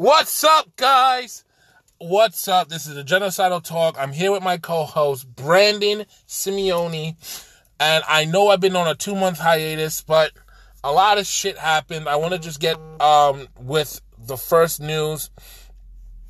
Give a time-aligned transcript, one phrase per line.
[0.00, 1.44] What's up, guys?
[1.98, 2.70] What's up?
[2.70, 3.96] This is the Genocidal Talk.
[3.98, 7.16] I'm here with my co host, Brandon Simeone.
[7.78, 10.32] And I know I've been on a two month hiatus, but
[10.82, 12.08] a lot of shit happened.
[12.08, 15.28] I want to just get um, with the first news.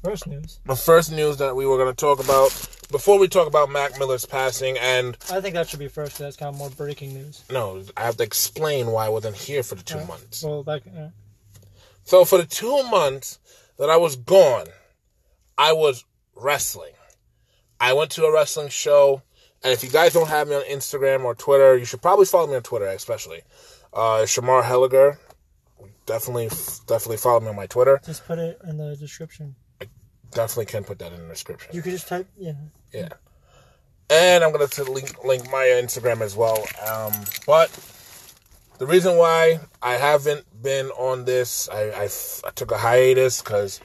[0.03, 0.59] First news.
[0.67, 2.51] The first news that we were going to talk about
[2.91, 4.77] before we talk about Mac Miller's passing.
[4.79, 6.19] And I think that should be first.
[6.19, 7.45] That's kind of more breaking news.
[7.48, 10.43] no, I have to explain why I wasn't here for the two months.
[10.43, 11.11] Well, like, uh,
[12.11, 13.38] So for the two months
[13.79, 14.66] that I was gone,
[15.57, 16.04] I was
[16.35, 16.94] wrestling.
[17.79, 19.22] I went to a wrestling show,
[19.62, 22.49] and if you guys don't have me on Instagram or Twitter, you should probably follow
[22.49, 23.43] me on Twitter, especially.
[23.93, 25.18] Uh, Shamar Helliger,
[26.04, 26.49] definitely,
[26.88, 28.00] definitely follow me on my Twitter.
[28.04, 29.54] just put it in the description.
[29.80, 29.86] I
[30.32, 31.71] definitely can put that in the description.
[31.72, 32.55] You could just type, yeah.
[32.92, 33.11] Yeah.
[34.11, 36.58] And I'm gonna t- link link my Instagram as well.
[36.88, 37.12] Um,
[37.47, 37.70] but
[38.80, 42.08] the reason why I haven't been on this, I,
[42.55, 43.78] took a hiatus because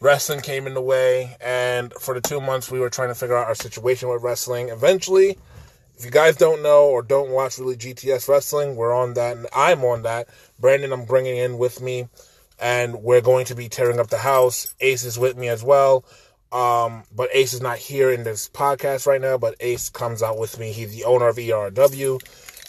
[0.00, 3.38] wrestling came in the way, and for the two months we were trying to figure
[3.38, 4.68] out our situation with wrestling.
[4.68, 5.38] Eventually,
[5.96, 9.46] if you guys don't know or don't watch really GTS wrestling, we're on that, and
[9.56, 10.28] I'm on that.
[10.60, 12.06] Brandon, I'm bringing in with me,
[12.60, 14.74] and we're going to be tearing up the house.
[14.80, 16.04] Ace is with me as well.
[16.52, 20.38] Um, but Ace is not here in this podcast right now, but Ace comes out
[20.38, 20.70] with me.
[20.70, 22.20] He's the owner of ERW,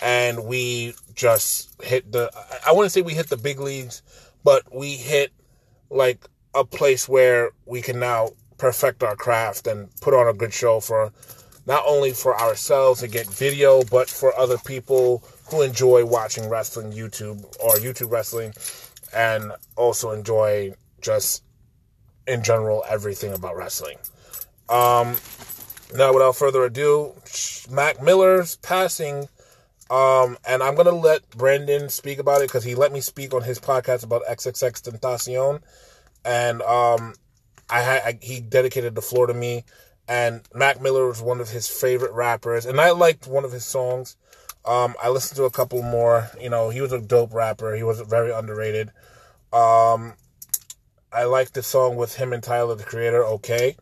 [0.01, 2.29] and we just hit the,
[2.65, 4.01] I- wouldn't say we hit the big leagues,
[4.43, 5.31] but we hit
[5.89, 10.53] like a place where we can now perfect our craft and put on a good
[10.53, 11.11] show for
[11.65, 16.91] not only for ourselves to get video, but for other people who enjoy watching wrestling
[16.91, 18.53] YouTube or YouTube wrestling
[19.13, 21.43] and also enjoy just
[22.27, 23.97] in general everything about wrestling.
[24.69, 25.15] Um,
[25.95, 27.13] now, without further ado,
[27.69, 29.27] Mac Miller's passing,
[29.89, 33.43] um, and I'm gonna let Brandon speak about it because he let me speak on
[33.43, 35.61] his podcast about XXX Tentacion,
[36.23, 37.13] and um,
[37.69, 39.63] I I, he dedicated the floor to me.
[40.07, 43.65] And Mac Miller was one of his favorite rappers, and I liked one of his
[43.65, 44.15] songs.
[44.63, 46.29] Um, I listened to a couple more.
[46.39, 47.75] You know, he was a dope rapper.
[47.75, 48.91] He was very underrated.
[49.51, 50.13] Um,
[51.11, 53.23] I liked the song with him and Tyler, the creator.
[53.25, 53.77] Okay,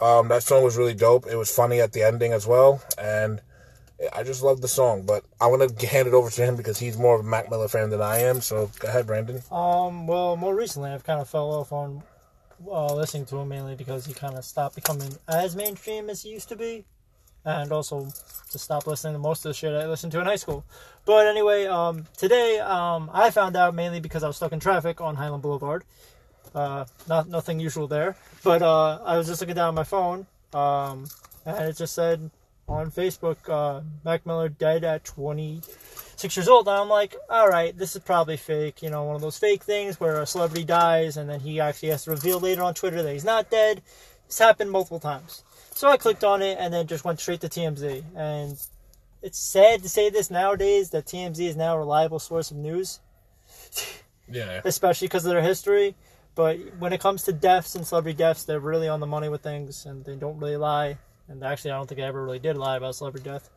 [0.00, 1.26] um, that song was really dope.
[1.26, 3.40] It was funny at the ending as well, and
[4.14, 5.02] I just love the song.
[5.02, 7.68] But I'm gonna hand it over to him because he's more of a Mac Miller
[7.68, 8.40] fan than I am.
[8.40, 9.42] So go ahead, Brandon.
[9.50, 12.02] Um, well, more recently, I've kind of fell off on
[12.70, 16.30] uh, listening to him mainly because he kind of stopped becoming as mainstream as he
[16.30, 16.84] used to be,
[17.44, 18.08] and also
[18.50, 20.64] to stop listening to most of the shit I listened to in high school.
[21.04, 25.00] But anyway, um, today um, I found out mainly because I was stuck in traffic
[25.00, 25.84] on Highland Boulevard.
[26.54, 28.14] Uh, not nothing usual there,
[28.44, 31.06] but uh, I was just looking down my phone, um,
[31.46, 32.30] and it just said
[32.72, 36.68] on Facebook, uh, Mac Miller dead at 26 years old.
[36.68, 38.82] And I'm like, all right, this is probably fake.
[38.82, 41.90] You know, one of those fake things where a celebrity dies and then he actually
[41.90, 43.82] has to reveal later on Twitter that he's not dead.
[44.26, 45.44] It's happened multiple times.
[45.74, 48.02] So I clicked on it and then just went straight to TMZ.
[48.16, 48.58] And
[49.22, 53.00] it's sad to say this nowadays that TMZ is now a reliable source of news,
[54.30, 54.60] Yeah.
[54.64, 55.94] especially because of their history.
[56.34, 59.42] But when it comes to deaths and celebrity deaths, they're really on the money with
[59.42, 60.96] things and they don't really lie.
[61.32, 63.48] And actually, I don't think I ever really did lie about celebrity death.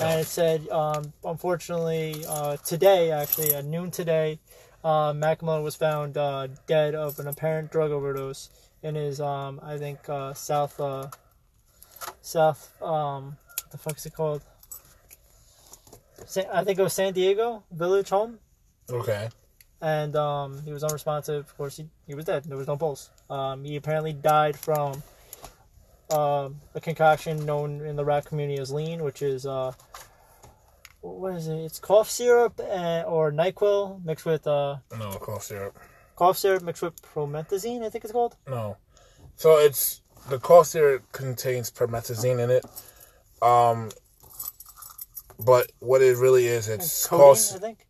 [0.00, 4.40] And it said, um, unfortunately, uh, today, actually, at noon today,
[4.82, 8.48] uh, Mac Miller was found uh, dead of an apparent drug overdose
[8.82, 11.08] in his, um, I think, uh, South, uh,
[12.22, 14.42] South, um, what the fuck is it called?
[16.24, 18.38] Sa- I think it was San Diego Village Home
[18.90, 19.28] Okay.
[19.82, 21.44] and um, he was unresponsive.
[21.44, 22.44] Of course, he, he was dead.
[22.44, 23.10] There was no pulse.
[23.28, 25.02] Um, he apparently died from
[26.12, 29.72] um a concoction known in the rap community as lean, which is uh,
[31.00, 31.56] what is it?
[31.56, 35.76] It's cough syrup and, or Nyquil mixed with uh, No cough syrup.
[36.16, 37.82] cough syrup mixed with promethazine.
[37.84, 38.36] I think it's called.
[38.48, 38.76] No.
[39.36, 42.64] So it's the cough syrup contains promethazine in it.
[43.42, 43.90] Um,
[45.42, 47.86] but what it really is, it's Codeine, cough, I think.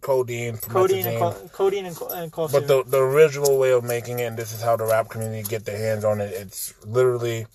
[0.00, 4.18] Codeine, Codeine and, co- codeine and, co- and But the the original way of making
[4.18, 6.32] it, and this is how the rap community get their hands on it.
[6.32, 7.46] It's literally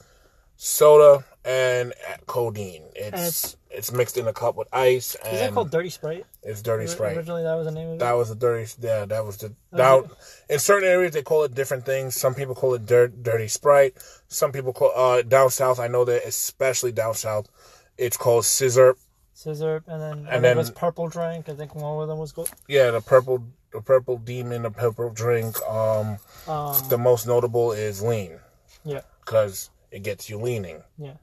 [0.57, 1.93] soda and
[2.25, 2.83] codeine.
[2.95, 6.25] It's it's, mixed in a cup with ice, and is it called Dirty Sprite?
[6.43, 7.17] it's dirty Sprite.
[7.17, 7.99] Originally, that was the name of it.
[7.99, 8.71] That was the dirty.
[8.79, 9.53] Yeah, that was the.
[9.71, 10.03] Now,
[10.49, 12.15] in certain areas, they call it different things.
[12.15, 13.95] Some people call it dirt, dirty Sprite.
[14.27, 15.79] Some people call uh down south.
[15.79, 17.49] I know that especially down south,
[17.97, 18.95] it's called sizzurp.
[19.43, 21.49] Sizzurp, and then And then- it was purple drink.
[21.49, 22.49] I think one of them was gold.
[22.67, 25.61] Yeah, the purple, the purple demon, the purple drink.
[25.67, 26.17] Um,
[26.47, 28.39] Um, the most notable is lean
[28.83, 29.01] yeah.
[29.25, 30.83] because it gets you leaning.
[30.97, 31.15] Yeah,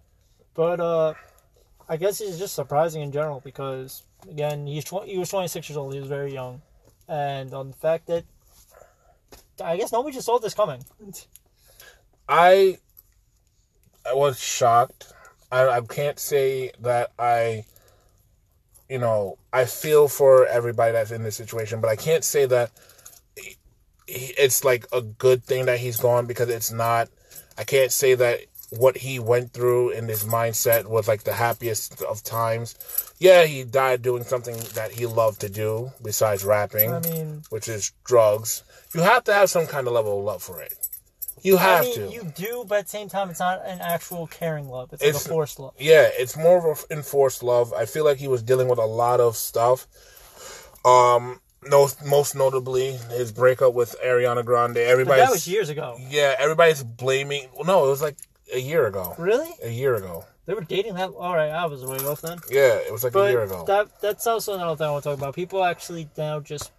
[0.55, 1.15] but uh,
[1.89, 5.77] I guess it's just surprising in general because again, he's tw- he was 26 years
[5.77, 5.95] old.
[5.95, 6.63] He was very young,
[7.09, 8.25] and on the fact that
[9.63, 10.85] I guess nobody just saw this coming.
[12.29, 12.79] I
[14.07, 15.13] I was shocked.
[15.53, 17.65] I, I can't say that I,
[18.91, 22.73] you know, I feel for everybody that's in this situation, but I can't say that
[24.09, 27.09] it's like a good thing that he's gone because it's not.
[27.57, 28.41] I can't say that
[28.71, 32.75] what he went through in his mindset was like the happiest of times.
[33.19, 37.69] Yeah, he died doing something that he loved to do besides rapping, I mean, which
[37.69, 38.65] is drugs.
[38.93, 40.80] You have to have some kind of level of love for it.
[41.43, 42.13] You have I mean, to.
[42.13, 44.93] you do, but at the same time, it's not an actual caring love.
[44.93, 45.75] It's, like a forced love.
[45.79, 47.73] yeah, it's more of an enforced love.
[47.73, 49.87] I feel like he was dealing with a lot of stuff.
[50.85, 54.75] Um, no, most notably his breakup with Ariana Grande.
[54.75, 55.99] But Everybody's that was years ago.
[56.09, 57.49] yeah, everybody's blaming.
[57.65, 58.17] No, it was like
[58.55, 59.15] a year ago.
[59.19, 59.51] Really?
[59.63, 60.25] A year ago.
[60.47, 61.11] They were dating that?
[61.11, 62.39] All right, I was way off then.
[62.51, 63.65] Yeah, it was like a year ago.
[63.67, 65.35] that that's also another thing I want to talk about.
[65.35, 66.73] People actually now just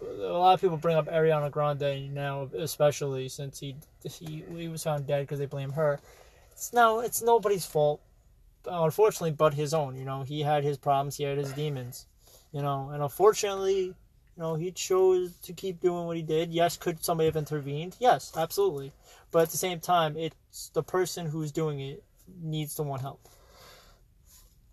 [0.00, 4.84] a lot of people bring up Ariana Grande now, especially since he he, he was
[4.84, 6.00] found dead because they blame her.
[6.52, 8.00] It's no, it's nobody's fault,
[8.66, 9.96] uh, unfortunately, but his own.
[9.96, 12.06] You know, he had his problems, he had his demons.
[12.52, 13.94] You know, and unfortunately, you
[14.36, 16.52] know, he chose to keep doing what he did.
[16.52, 17.96] Yes, could somebody have intervened?
[17.98, 18.92] Yes, absolutely.
[19.30, 22.02] But at the same time, it's the person who's doing it
[22.40, 23.20] needs to want help.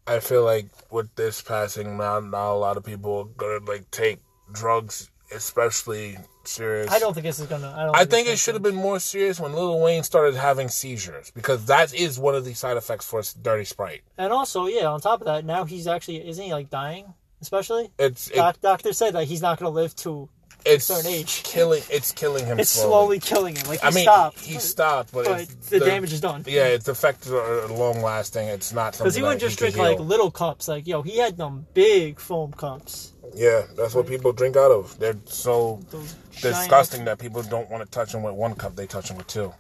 [0.08, 3.90] I feel like with this passing, now not a lot of people are gonna like
[3.90, 4.20] take
[4.52, 6.92] drugs, especially serious.
[6.92, 7.74] I don't think this is gonna.
[7.76, 7.96] I don't.
[7.96, 11.66] I think it should have been more serious when Lil Wayne started having seizures because
[11.66, 14.02] that is one of the side effects for Dirty Sprite.
[14.18, 17.14] And also, yeah, on top of that, now he's actually isn't he like dying?
[17.42, 20.30] Especially, It's it, Doc, doctor said that he's not to live to.
[20.66, 21.44] it's certain age.
[21.44, 21.84] killing.
[21.92, 22.60] It's killing him.
[22.60, 23.20] It's slowly.
[23.20, 23.68] slowly killing him.
[23.68, 26.44] Like he I mean, stopped, he stopped, but, but it's, the, damage is done.
[26.48, 28.48] Yeah, its effects are long lasting.
[28.48, 30.68] It's not something Because he wouldn't just drink like little cups.
[30.68, 33.14] Like yo, he had them big foam cups.
[33.34, 34.98] Yeah, that's what people drink out of.
[35.00, 38.76] They're so Those disgusting giant- that people don't want to touch them with one cup.
[38.76, 39.54] They touch them with two.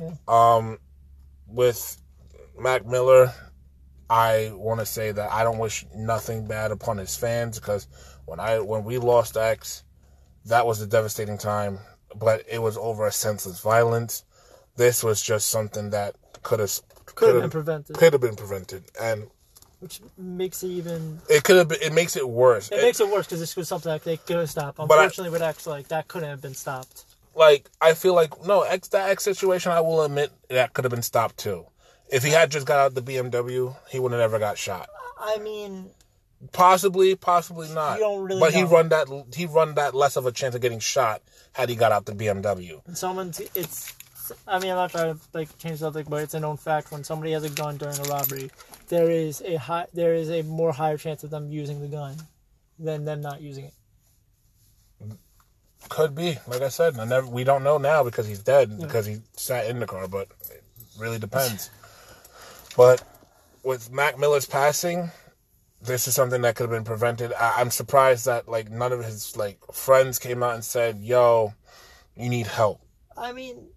[0.00, 0.12] Yeah.
[0.28, 0.78] Um,
[1.46, 2.00] with
[2.58, 3.32] Mac Miller,
[4.08, 7.86] I want to say that I don't wish nothing bad upon his fans because
[8.26, 9.84] when I when we lost X,
[10.46, 11.78] that was a devastating time.
[12.16, 14.24] But it was over a senseless violence.
[14.76, 16.72] This was just something that could have
[17.04, 19.28] Could have been prevented, could have been prevented, and
[19.80, 21.20] which makes it even.
[21.28, 21.78] it could have been.
[21.82, 22.70] It makes it worse.
[22.70, 24.78] It It- makes it worse because this was something that they could have stopped.
[24.78, 27.04] I- Unfortunately, with X, like that couldn't have been stopped.
[27.34, 30.90] like I feel like no X that X situation I will admit that could have
[30.90, 31.66] been stopped too.
[32.08, 34.88] If he had just got out the BMW, he would have never got shot.
[35.18, 35.90] I mean,
[36.52, 37.98] Possibly, possibly not.
[37.98, 40.62] You don't really but he run that he run that less of a chance of
[40.62, 41.20] getting shot
[41.52, 42.80] had he got out the BMW.
[42.96, 43.92] someone's it's.
[44.46, 46.92] I mean, I'm not trying to like change the subject, but it's a known fact
[46.92, 48.50] when somebody has a gun during a robbery,
[48.88, 52.16] there is a high, there is a more higher chance of them using the gun
[52.78, 53.74] than them not using it.
[55.88, 57.26] Could be, like I said, I never.
[57.26, 60.62] We don't know now because he's dead because he sat in the car, but it
[60.98, 61.70] really depends.
[62.76, 63.02] but
[63.62, 65.10] with Mac Miller's passing,
[65.82, 67.32] this is something that could have been prevented.
[67.32, 71.54] I, I'm surprised that like none of his like friends came out and said, "Yo,
[72.16, 72.80] you need help."
[73.16, 73.68] I mean,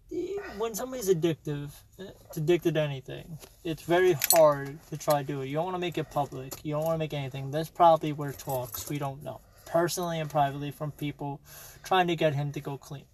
[0.58, 5.48] when somebody's addictive, it's addicted to anything, it's very hard to try to do it.
[5.48, 6.54] You don't want to make it public.
[6.64, 7.52] You don't want to make anything.
[7.52, 8.90] That's probably where talks.
[8.90, 9.42] We don't know
[9.74, 11.42] personally and privately from people
[11.84, 13.06] trying to get him to go clean.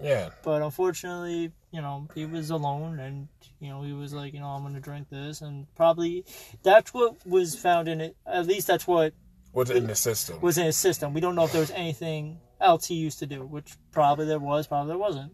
[0.00, 3.28] Yeah, But unfortunately, you know, he was alone and,
[3.60, 5.40] you know, he was like, you know, I'm going to drink this.
[5.40, 6.26] And probably
[6.62, 8.14] that's what was found in it.
[8.26, 9.14] At least that's what
[9.54, 10.38] was in the system?
[10.42, 11.14] was in his system.
[11.14, 14.38] We don't know if there was anything else he used to do, which probably there
[14.38, 15.32] was, probably there wasn't.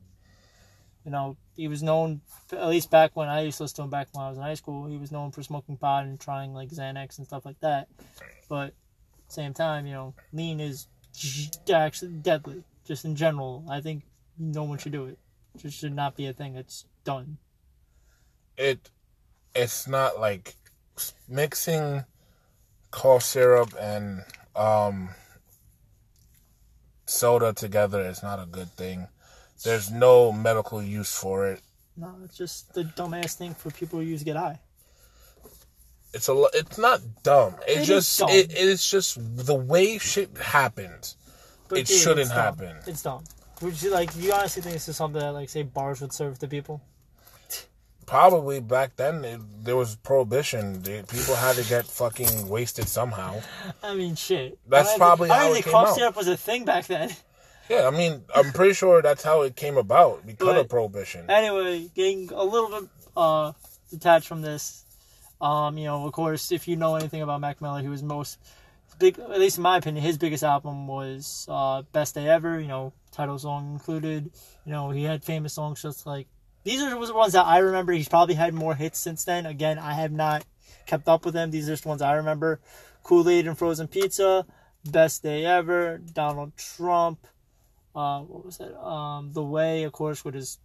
[1.04, 2.20] You know, he was known,
[2.52, 4.44] at least back when I used to listen to him back when I was in
[4.44, 7.58] high school, he was known for smoking pot and trying like Xanax and stuff like
[7.60, 7.88] that.
[8.48, 8.74] But
[9.28, 10.86] same time, you know, lean is
[11.72, 13.64] actually deadly, just in general.
[13.68, 14.04] I think
[14.38, 15.18] no one should do it.
[15.54, 17.38] It just should not be a thing that's done.
[18.56, 18.90] it
[19.54, 20.54] it's not like
[21.28, 22.04] mixing
[22.90, 24.22] cough syrup and
[24.54, 25.08] um
[27.06, 29.08] soda together is not a good thing.
[29.64, 31.60] There's no medical use for it.
[31.96, 34.60] No, it's just the dumbass thing for people who use to get high.
[36.14, 37.54] It's a it's not dumb.
[37.66, 38.28] It, It just dumb.
[38.30, 41.16] it, it's just the way shit happens.
[41.68, 42.76] But It yeah, shouldn't it's happen.
[42.86, 43.24] It's dumb.
[43.62, 44.10] Would you like?
[44.16, 46.82] You honestly think this is something that, like, say, bars would serve to people?
[48.04, 50.82] Probably back then it, there was prohibition.
[50.82, 53.40] People had to get fucking wasted somehow.
[53.82, 54.58] I mean, shit.
[54.68, 56.86] That's I probably I how don't it think came cough syrup was a thing back
[56.88, 57.10] then.
[57.68, 61.30] Yeah, I mean, I'm pretty sure that's how it came about because But- of prohibition.
[61.30, 63.52] Anyway, getting a little bit uh,
[63.90, 64.84] detached from this.
[65.40, 68.38] Um, you know, of course, if you know anything about Mac Miller, he was most
[68.98, 69.18] big.
[69.18, 72.92] At least in my opinion, his biggest album was uh, "Best Day Ever." You know,
[73.10, 74.30] title song included.
[74.64, 76.28] You know, he had famous songs just like
[76.64, 77.92] these are the ones that I remember.
[77.92, 79.46] He's probably had more hits since then.
[79.46, 80.44] Again, I have not
[80.86, 81.50] kept up with them.
[81.50, 82.60] These are just ones I remember.
[83.02, 84.46] Kool Aid and Frozen Pizza,
[84.84, 87.26] Best Day Ever, Donald Trump.
[87.94, 88.76] Uh, what was that?
[88.78, 90.58] Um, The Way, of course, with his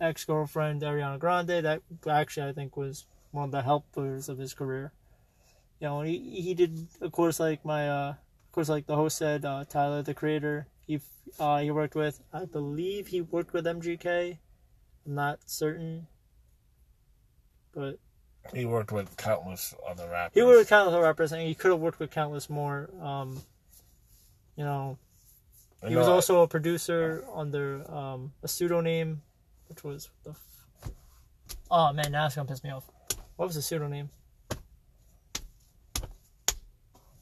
[0.00, 1.64] ex girlfriend Ariana Grande.
[1.64, 4.92] That actually I think was one of the helpers of his career.
[5.80, 9.18] You know, he he did of course like my uh, of course like the host
[9.18, 10.66] said uh, Tyler the Creator.
[10.86, 11.00] He
[11.38, 14.38] uh, he worked with I believe he worked with MGK.
[15.06, 16.06] I'm not certain,
[17.74, 17.98] but
[18.54, 20.34] He worked with countless other rappers.
[20.34, 22.90] he worked with countless rappers, and he could have worked with countless more.
[23.00, 23.40] Um,
[24.56, 24.98] you know,
[25.86, 29.22] he was also a producer under um, a pseudonym,
[29.68, 30.30] which was the.
[30.30, 30.90] F-
[31.70, 32.88] oh man, now it's gonna piss me off.
[33.36, 34.10] What was the pseudonym?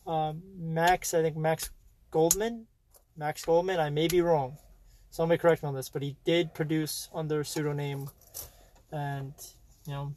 [0.06, 1.70] Um, Max, I think Max
[2.10, 2.66] Goldman.
[3.16, 3.80] Max Goldman.
[3.80, 4.58] I may be wrong.
[5.10, 8.10] Somebody correct me on this, but he did produce under a pseudonym,
[8.92, 9.32] and
[9.86, 10.14] you know,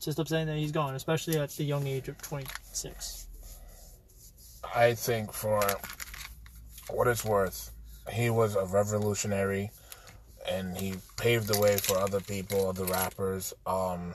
[0.00, 3.26] just upsetting that he's gone, especially at the young age of twenty six.
[4.74, 5.60] I think for
[6.94, 7.70] what it's worth,
[8.12, 9.70] he was a revolutionary
[10.50, 13.52] and he paved the way for other people, other rappers.
[13.66, 14.14] Um,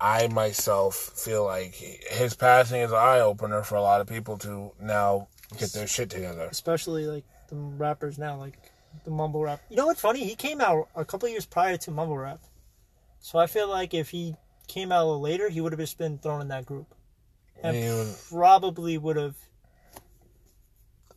[0.00, 4.38] I myself feel like his passing is an eye opener for a lot of people
[4.38, 6.48] to now get their shit together.
[6.50, 8.58] especially like the rappers now, like
[9.04, 9.60] the mumble rap.
[9.70, 10.24] You know what's funny?
[10.24, 12.40] He came out a couple years prior to mumble rap,
[13.20, 14.36] so I feel like if he
[14.66, 16.94] came out a little later, he would have just been thrown in that group,
[17.62, 17.76] and
[18.30, 19.36] probably would have.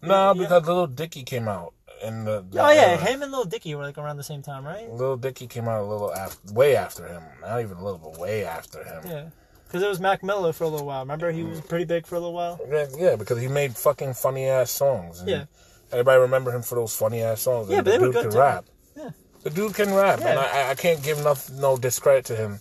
[0.01, 0.41] No, Yeah.
[0.41, 1.73] because Little Dicky came out
[2.03, 2.45] in the.
[2.49, 2.97] the Oh yeah, era.
[2.97, 4.89] him and Little Dicky were like around the same time, right?
[4.91, 7.23] Little Dicky came out a little after, way after him.
[7.41, 9.03] Not even a little, but way after him.
[9.07, 9.29] Yeah,
[9.65, 11.01] because it was Mac Miller for a little while.
[11.01, 12.59] Remember, he was pretty big for a little while.
[12.69, 15.19] Yeah, yeah, because he made fucking funny ass songs.
[15.21, 15.45] and Yeah.
[15.91, 17.69] Everybody remember him for those funny ass songs.
[17.69, 18.65] Yeah, and but the they were dude good can rap.
[18.95, 19.09] Yeah.
[19.43, 20.51] The dude can rap, and Yeah.
[20.67, 22.59] I, I can't give nothing, no discredit to him.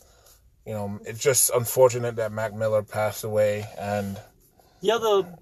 [0.64, 4.16] You know, it's just unfortunate that Mac Miller passed away, and
[4.80, 5.34] Yeah, The other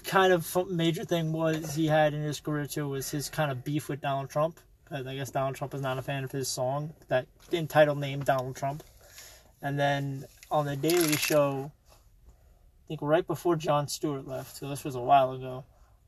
[0.00, 3.64] kind of major thing was he had in his career too was his kind of
[3.64, 4.60] beef with Donald Trump.
[4.90, 8.56] I guess Donald Trump is not a fan of his song that entitled name Donald
[8.56, 8.82] Trump.
[9.62, 14.82] And then on the Daily Show, I think right before Jon Stewart left, so this
[14.82, 15.64] was a while ago,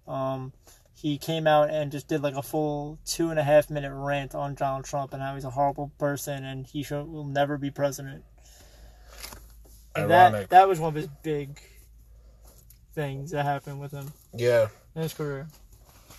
[0.08, 0.52] um,
[0.94, 4.34] he came out and just did like a full two and a half minute rant
[4.34, 7.70] on Donald Trump and how he's a horrible person and he should, will never be
[7.70, 8.24] president.
[9.94, 10.48] And Ironic.
[10.48, 11.60] that that was one of his big
[12.94, 15.46] things that happened with him yeah, in his career.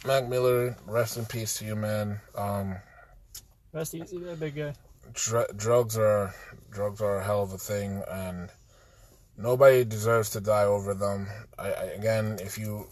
[0.05, 2.19] Mac Miller, rest in peace to you, man.
[2.35, 2.75] Um,
[3.71, 4.73] Rest easy, that big guy.
[5.13, 6.33] dr- drugs are
[6.71, 8.49] drugs are a hell of a thing, and
[9.37, 11.27] nobody deserves to die over them.
[11.57, 12.87] I, I, again, if you,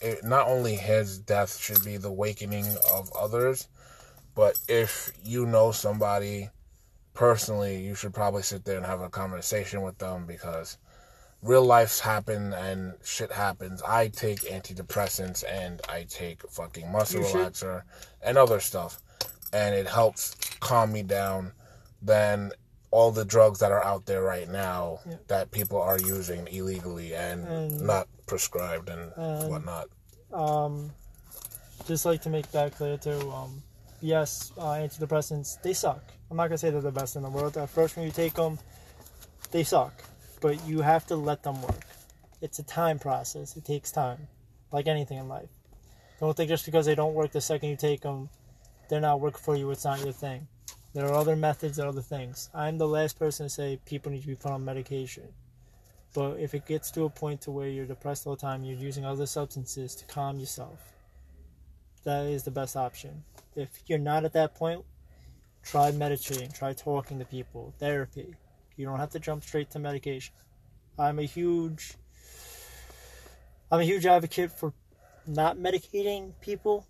[0.00, 3.68] it, not only his death should be the awakening of others,
[4.34, 6.48] but if you know somebody
[7.14, 10.76] personally, you should probably sit there and have a conversation with them because
[11.46, 13.82] real lives happen and shit happens.
[13.82, 17.82] I take antidepressants and I take fucking muscle relaxer
[18.22, 19.00] and other stuff,
[19.52, 21.52] and it helps calm me down
[22.02, 22.52] than
[22.90, 25.16] all the drugs that are out there right now Yeah.
[25.28, 29.88] that people are using illegally and And- not prescribed and And- whatnot.
[30.32, 30.92] Um,
[31.86, 33.30] just like to make that clear too.
[33.32, 33.62] Um,
[34.00, 36.02] yes, uh, antidepressants they suck.
[36.30, 37.56] I'm not gonna say they're the best in the world.
[37.56, 38.58] At first, when you take them,
[39.52, 39.92] they suck,
[40.46, 41.84] but you have to let them work.
[42.40, 43.56] It's a time process.
[43.56, 44.28] It takes time,
[44.70, 45.48] like anything in life.
[46.20, 48.28] Don't think just because they don't work the second you take them,
[48.88, 49.68] they're not working for you.
[49.72, 50.46] It's not your thing.
[50.94, 52.48] There are other methods and other things.
[52.54, 55.24] I'm the last person to say people need to be put on medication.
[56.14, 58.78] But if it gets to a point to where you're depressed all the time, you're
[58.78, 60.78] using other substances to calm yourself.
[62.04, 63.24] That is the best option.
[63.56, 64.84] If you're not at that point,
[65.64, 68.36] try meditating, try talking to people, therapy.
[68.76, 70.34] You don't have to jump straight to medication.
[70.98, 71.94] I'm a huge
[73.70, 74.72] I'm a huge advocate for
[75.26, 76.86] not medicating people,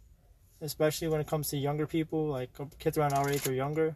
[0.60, 3.94] especially when it comes to younger people, like kids around our age or younger.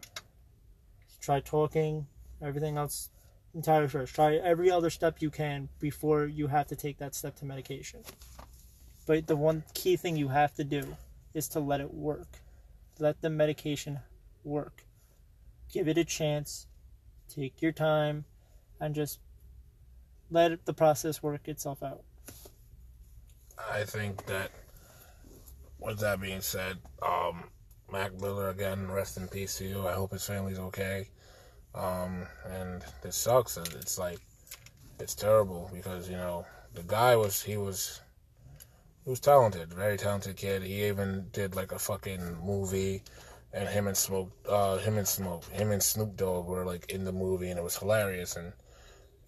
[1.19, 2.07] Try talking,
[2.41, 3.09] everything else
[3.53, 4.15] entirely first.
[4.15, 8.01] Try every other step you can before you have to take that step to medication.
[9.05, 10.97] But the one key thing you have to do
[11.33, 12.39] is to let it work.
[12.97, 13.99] Let the medication
[14.43, 14.85] work.
[15.71, 16.67] Give it a chance.
[17.35, 18.25] Take your time
[18.79, 19.19] and just
[20.29, 22.03] let the process work itself out.
[23.71, 24.51] I think that
[25.79, 27.45] with that being said, um,
[27.91, 29.87] Mac Miller again, rest in peace to you.
[29.87, 31.09] I hope his family's okay.
[31.75, 33.57] Um, and this sucks.
[33.57, 34.19] It's like
[34.99, 38.01] it's terrible because you know the guy was he was
[39.03, 40.63] He was talented, very talented kid.
[40.63, 43.03] He even did like a fucking movie,
[43.53, 47.03] and him and Smoke, uh, him and Smoke, him and Snoop Dogg were like in
[47.03, 48.53] the movie, and it was hilarious, and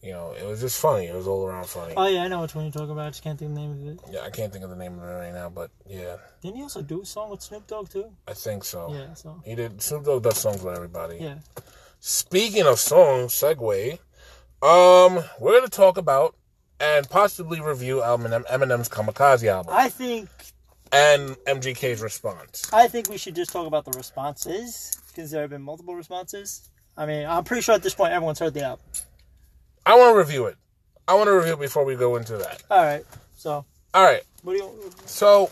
[0.01, 1.06] you know, it was just funny.
[1.06, 1.94] It was all around funny.
[1.96, 3.06] Oh yeah, I know which one you're talking about.
[3.08, 4.00] I just can't think of the name of it.
[4.12, 6.63] Yeah, I can't think of the name of it right now, but yeah, Didn't he
[6.63, 8.12] also do a song with Snoop Dogg too?
[8.27, 8.94] I think so.
[8.94, 9.82] Yeah, so He did.
[9.82, 11.18] Snoop Dogg does songs with everybody.
[11.20, 11.36] yeah.
[12.00, 13.98] Speaking of songs, segue.
[14.62, 16.36] Um, we're gonna talk about
[16.80, 20.27] and possibly review Eminem, Eminem's Kamikaze album I think
[20.94, 22.72] and MGK's response.
[22.72, 26.70] I think we should just talk about the responses because there have been multiple responses.
[26.96, 28.86] I mean, I'm pretty sure at this point everyone's heard the album.
[29.86, 30.56] I want to review it.
[31.08, 32.64] I want to review it before we go into that.
[32.70, 33.04] All right,
[33.36, 34.22] so All right.
[34.44, 35.50] what do you So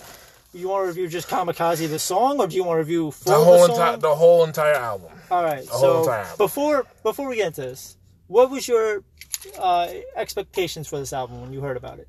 [0.54, 1.08] you want to review?
[1.08, 4.16] Just Kamikaze the song, or do you want to review the whole the entire the
[4.16, 5.12] whole entire album.
[5.30, 6.38] All right, whole so entire album.
[6.38, 9.04] before before we get into this, what was your
[9.60, 12.08] uh, expectations for this album when you heard about it?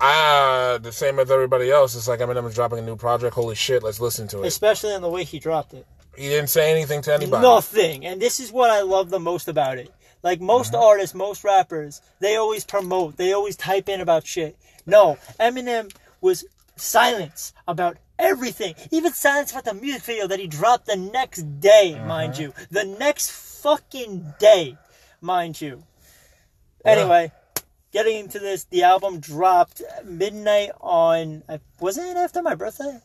[0.00, 1.94] Ah, the same as everybody else.
[1.96, 3.34] It's like Eminem is dropping a new project.
[3.34, 4.46] Holy shit, let's listen to it.
[4.46, 5.86] Especially in the way he dropped it.
[6.16, 7.42] He didn't say anything to anybody.
[7.42, 8.04] Nothing.
[8.06, 9.92] And this is what I love the most about it.
[10.22, 10.82] Like most Mm-hmm.
[10.82, 14.56] artists, most rappers, they always promote, they always type in about shit.
[14.86, 16.44] No, Eminem was
[16.76, 18.74] silence about everything.
[18.90, 22.08] Even silence about the music video that he dropped the next day, Mm-hmm.
[22.08, 22.52] mind you.
[22.70, 24.76] The next fucking day,
[25.20, 25.84] mind you.
[26.84, 27.32] Anyway,
[27.92, 31.42] getting into this, the album dropped midnight on.
[31.80, 33.00] Wasn't it after my birthday?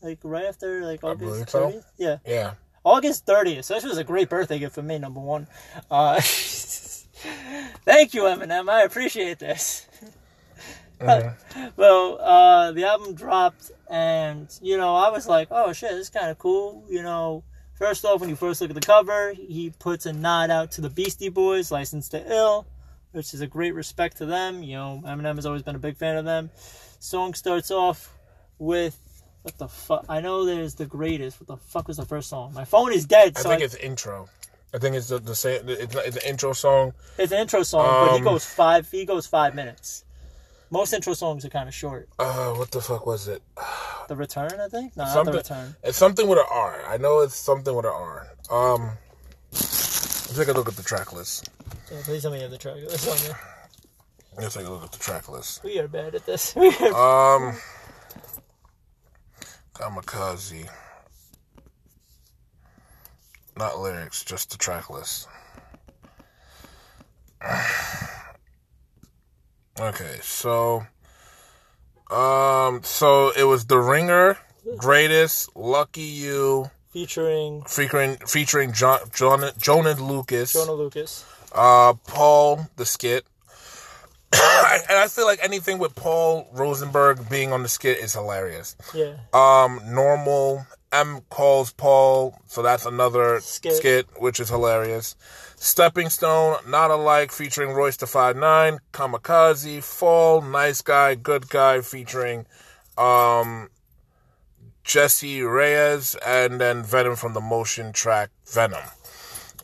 [0.00, 1.70] Like right after, like August believe so.
[1.70, 1.84] 30th?
[1.96, 2.18] Yeah.
[2.26, 2.54] Yeah.
[2.84, 3.64] August 30th.
[3.64, 5.46] So this was a great birthday gift for me, number one.
[5.90, 8.68] Uh, thank you, Eminem.
[8.68, 9.86] I appreciate this.
[11.76, 16.10] well, uh, the album dropped, and, you know, I was like, oh shit, this is
[16.10, 16.84] kind of cool.
[16.88, 20.50] You know, first off, when you first look at the cover, he puts a nod
[20.50, 22.66] out to the Beastie Boys, Licensed to Ill,
[23.12, 24.62] which is a great respect to them.
[24.62, 26.50] You know, Eminem has always been a big fan of them.
[27.00, 28.12] Song starts off
[28.58, 28.98] with.
[29.42, 30.04] What the fuck?
[30.08, 31.40] I know there's the greatest.
[31.40, 32.52] What the fuck was the first song?
[32.54, 34.28] My phone is dead, I so think I- it's intro.
[34.74, 35.68] I think it's the, the same.
[35.68, 36.92] It's, it's an intro song.
[37.18, 38.88] It's an intro song, but he Um, goes five.
[38.90, 40.04] He goes five minutes.
[40.70, 42.08] Most intro songs are kind of short.
[42.18, 43.42] Uh, what the fuck was it?
[44.08, 44.96] The Return, I think.
[44.96, 45.32] No, not Something.
[45.32, 45.76] the Return.
[45.84, 46.82] It's something with an R.
[46.88, 48.26] I know it's something with an R.
[48.50, 48.90] Um,
[49.52, 51.48] let's take a look at the track list.
[51.92, 52.76] Yeah, please tell me you have the track.
[52.88, 53.38] That's on there.
[54.38, 55.62] Let's take a look at the track list.
[55.62, 56.54] We are bad at this.
[56.56, 57.56] We are- Um,
[59.74, 60.68] Kamikaze.
[63.56, 65.28] Not lyrics, just the track list.
[69.80, 70.84] Okay, so
[72.10, 74.36] um so it was The Ringer,
[74.76, 81.24] Greatest, Lucky You, featuring featuring featuring John John Joyner Lucas, Joyner Lucas.
[81.54, 83.24] Uh Paul the skit.
[84.32, 88.76] and I feel like anything with Paul Rosenberg being on the skit is hilarious.
[88.94, 89.14] Yeah.
[89.34, 90.66] Um, normal.
[90.92, 93.72] M calls Paul, so that's another Skit.
[93.76, 95.16] skit, which is hilarious.
[95.56, 101.80] Stepping Stone, Not Alike, featuring Royce the Five Nine, Kamikaze, Fall, Nice Guy, Good Guy,
[101.80, 102.44] featuring
[102.98, 103.70] um
[104.84, 108.82] Jessie Reyez, and then Venom from the motion track Venom.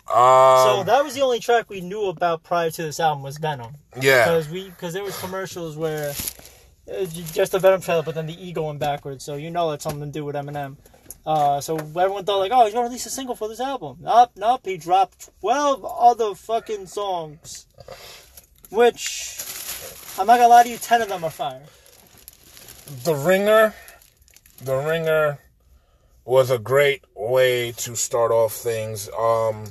[0.09, 3.39] So Um, that was the only track we knew about prior to this album was
[3.39, 8.15] Venom, yeah, because we because there was commercials where uh, just a Venom trailer, but
[8.15, 9.25] then the E going backwards.
[9.25, 10.77] So you know that's something to do with Eminem.
[11.27, 13.99] Uh, so everyone thought like, oh, he's gonna release a single for this album.
[14.01, 14.61] Nope, nope.
[14.65, 17.67] He dropped twelve other fucking songs,
[18.71, 19.45] which
[20.19, 21.65] I'm not gonna lie to you, ten of them are fire.
[23.05, 23.75] The Ringer,
[24.63, 25.39] The Ringer
[26.25, 29.11] was a great way to start off things.
[29.11, 29.67] Um,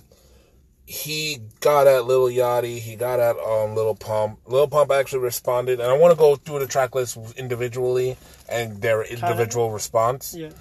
[0.87, 4.39] he got at Lil Yachty, he got at um Lil Pump.
[4.45, 8.15] Lil Pump actually responded, and I want to go through the track list individually
[8.47, 10.33] and their individual response.
[10.33, 10.51] Yeah.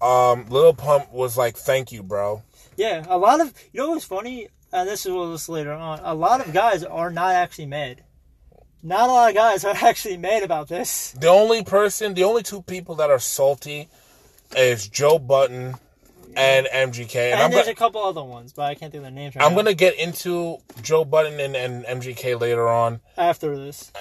[0.00, 2.42] Um, Lil Pump was like, "Thank you, bro."
[2.76, 6.00] Yeah, a lot of you know what's funny, and this is what this later on.
[6.02, 8.02] A lot of guys are not actually mad.
[8.82, 11.12] Not a lot of guys are actually mad about this.
[11.12, 13.90] The only person, the only two people that are salty
[14.56, 15.74] is Joe Budden
[16.36, 17.72] and MGK, and, And, I'm there's gonna.
[17.72, 19.56] a couple other ones, but I can't think of their names right I'm now.
[19.58, 23.00] gonna get into Joe Budden and, and MGK later on.
[23.16, 23.92] after this.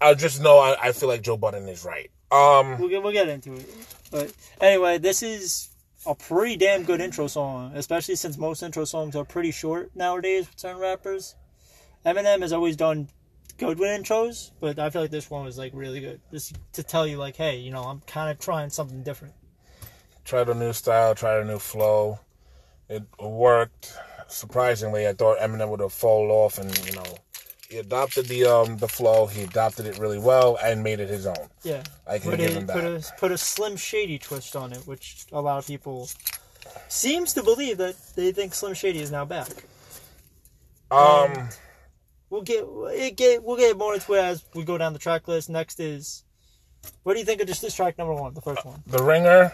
[0.00, 2.10] I just know I, I feel like Joe Budden is right.
[2.32, 3.66] Um, We'll get we'll get into it.
[4.10, 5.68] But anyway, this is
[6.06, 10.48] a pretty damn good intro song, especially since most intro songs are pretty short nowadays
[10.48, 11.36] with certain rappers.
[12.04, 13.08] Eminem has always done
[13.58, 16.20] good with intros, but I feel like this one was like really good.
[16.32, 19.34] Just to tell you, like, hey, you know, I'm kind of trying something different.
[20.24, 22.18] Tried a new style, tried a new flow.
[22.88, 23.94] It worked.
[24.28, 27.04] Surprisingly, I thought Eminem would have fallen off and you know
[27.68, 29.26] He adopted the um the flow.
[29.26, 31.48] He adopted it really well and made it his own.
[31.62, 31.82] Yeah.
[32.06, 34.86] I can put give a, him put a put a slim shady twist on it,
[34.86, 36.08] which a lot of people
[36.88, 39.48] seems to believe that they think Slim Shady is now back.
[40.90, 41.48] Um,
[42.32, 45.28] We'll get it get we'll get more into it as we go down the track
[45.28, 45.50] list.
[45.50, 46.24] Next is
[47.02, 48.82] what do you think of just this track number one, the first one?
[48.86, 49.52] the ringer.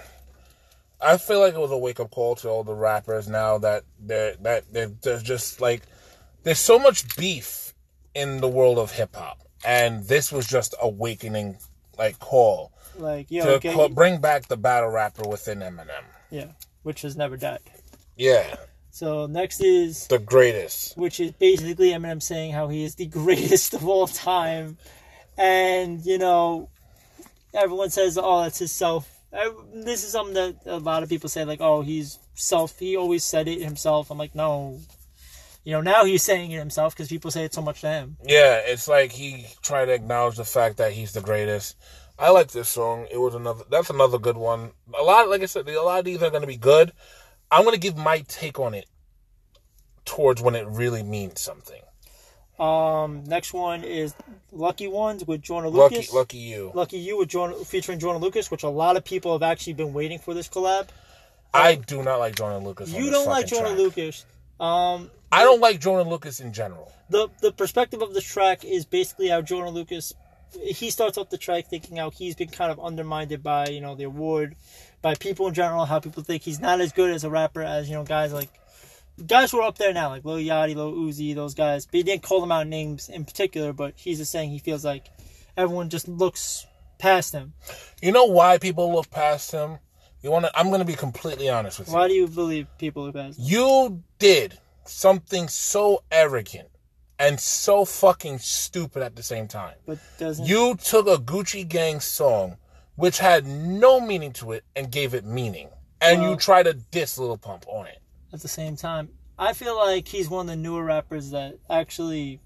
[1.00, 3.84] I feel like it was a wake up call to all the rappers now that
[4.00, 5.82] they're that they're, there's just like
[6.42, 7.72] there's so much beef
[8.14, 11.58] in the world of hip hop, and this was just awakening
[11.98, 16.04] like call Like yo, to okay, call, bring back the battle rapper within Eminem.
[16.30, 16.46] yeah,
[16.82, 17.60] which has never died.
[18.16, 18.56] Yeah,
[18.90, 20.96] So next is the greatest.
[20.96, 24.78] which is basically Eminem saying how he is the greatest of all time,
[25.36, 26.70] and you know,
[27.54, 31.28] everyone says, "Oh, that's his self." I- This is something that a lot of people
[31.28, 34.10] say, like, "Oh, he's self." He always said it himself.
[34.10, 34.80] I'm like, no,
[35.64, 38.16] you know, now he's saying it himself because people say it so much to him.
[38.24, 41.76] Yeah, it's like he tried to acknowledge the fact that he's the greatest.
[42.18, 43.06] I like this song.
[43.10, 43.64] It was another.
[43.70, 44.72] That's another good one.
[44.98, 46.92] A lot, like I said, a lot of these are going to be good.
[47.50, 48.86] I'm going to give my take on it
[50.04, 51.82] towards when it really means something.
[52.58, 54.14] Um, next one is
[54.52, 56.12] "Lucky Ones" with Lucky, Lucas.
[56.12, 56.72] lucky you.
[56.74, 59.92] Lucky You with Jordan, featuring Joyner Lucas, which a lot of people have actually been
[59.92, 60.88] waiting for this collab.
[61.54, 62.90] I do not like Joyner Lucas.
[62.90, 63.78] You don't like Jordan track.
[63.78, 64.26] Lucas.
[64.58, 66.92] Um, I don't like Joyner Lucas in general.
[67.10, 70.12] the the perspective of this track is basically how Joyner Lucas
[70.60, 73.94] he starts off the track thinking how he's been kind of undermined by you know
[73.94, 74.56] the award
[75.02, 77.88] by people in general how people think he's not as good as a rapper as
[77.88, 78.48] you know guys like
[79.26, 81.86] guys who are up there now like Lil Yachty, Lil Uzi, those guys.
[81.86, 84.84] But he didn't call them out names in particular, but he's just saying he feels
[84.84, 85.06] like
[85.56, 86.66] everyone just looks
[86.98, 87.54] past him.
[88.02, 89.78] You know why people look past him?
[90.22, 90.58] You want to?
[90.58, 91.94] I'm going to be completely honest with you.
[91.94, 93.44] Why do you believe people look past him?
[93.46, 96.68] You did something so arrogant
[97.18, 99.74] and so fucking stupid at the same time.
[99.86, 102.56] But doesn't You took a Gucci Gang song,
[102.96, 105.68] which had no meaning to it, and gave it meaning.
[106.00, 107.97] And you Well- try to diss Lil Pump on it.
[108.32, 109.10] At the same time.
[109.38, 112.40] I feel like he's one of the newer rappers that actually,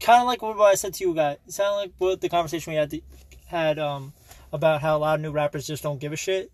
[0.00, 1.36] kind of like what I said to you guys.
[1.46, 3.00] It sounded like what the conversation we had to,
[3.46, 4.12] had um
[4.52, 6.50] about how a lot of new rappers just don't give a shit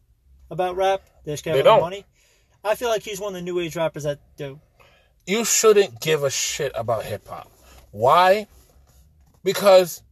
[0.51, 1.03] about rap.
[1.25, 1.81] They just care They about don't.
[1.83, 2.05] money.
[2.65, 4.61] I feel like he's one of the new age rappers that do.
[5.27, 7.51] You shouldn't give a shit about hip hop.
[7.91, 8.47] Why?
[9.45, 10.03] Because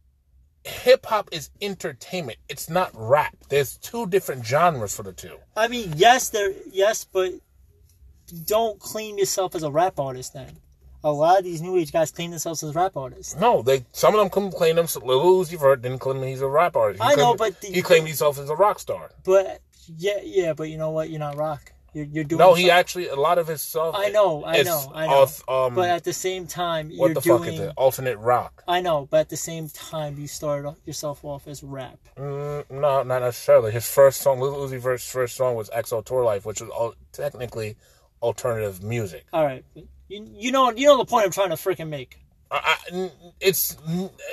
[0.63, 2.37] hip hop is entertainment.
[2.49, 3.35] It's not rap.
[3.49, 5.37] There's two different genres for the two.
[5.55, 7.33] I mean, yes, there, yes, but
[8.45, 10.33] don't claim yourself as a rap artist.
[10.33, 10.57] Then
[11.03, 13.35] a lot of these new age guys claim themselves as rap artists.
[13.35, 14.87] No, they some of them complain him.
[15.03, 17.03] Lil Uzi Vert didn't claim he's a rap artist.
[17.03, 19.11] He I know, but the- he claimed himself as a rock star.
[19.23, 19.61] But
[19.97, 21.09] yeah, yeah, but you know what?
[21.09, 21.71] You're not rock.
[21.93, 22.39] You're, you're doing.
[22.39, 23.95] No, he actually a lot of his stuff.
[23.97, 25.13] I know, I know, I know.
[25.13, 27.39] off, um, but at the same time, you're what the doing.
[27.39, 27.73] fuck is it?
[27.77, 28.63] Alternate rock?
[28.67, 31.97] I know, but at the same time, you started yourself off as rap.
[32.17, 33.71] Mm, no, not necessarily.
[33.71, 36.93] His first song, Lil Uzi Vert's first song was "XO Tour Life," which was all,
[37.13, 37.77] technically
[38.21, 39.25] alternative music.
[39.33, 42.19] All right, you you know you know the point I'm trying to freaking make.
[42.51, 43.75] I, I- it's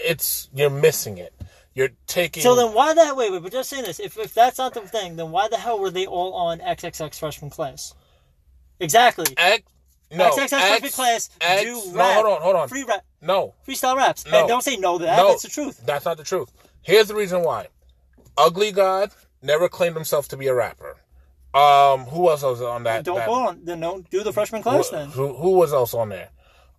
[0.04, 1.34] it's you're missing it.
[1.74, 2.42] You're taking.
[2.44, 3.16] So then, why that?
[3.16, 3.98] Wait, wait, but just saying this.
[3.98, 7.18] If if that's not the thing, then why the hell were they all on XXX
[7.18, 7.94] freshman class?
[8.80, 9.26] Exactly.
[9.36, 9.62] X,
[10.12, 12.14] no, XXX freshman X- class X- do no, rap.
[12.14, 12.68] hold on, hold on.
[12.68, 14.24] Free rap, No, freestyle raps.
[14.26, 14.40] No.
[14.40, 15.16] And don't say no to that.
[15.16, 15.82] no, That's the truth.
[15.84, 16.52] That's not the truth.
[16.82, 17.66] Here's the reason why.
[18.36, 19.10] Ugly God
[19.42, 20.96] never claimed himself to be a rapper.
[21.54, 23.04] Um, who else was on that?
[23.04, 23.64] Don't that- go on.
[23.64, 25.08] Then don't do the freshman class who, then.
[25.10, 26.30] who, who was else on there?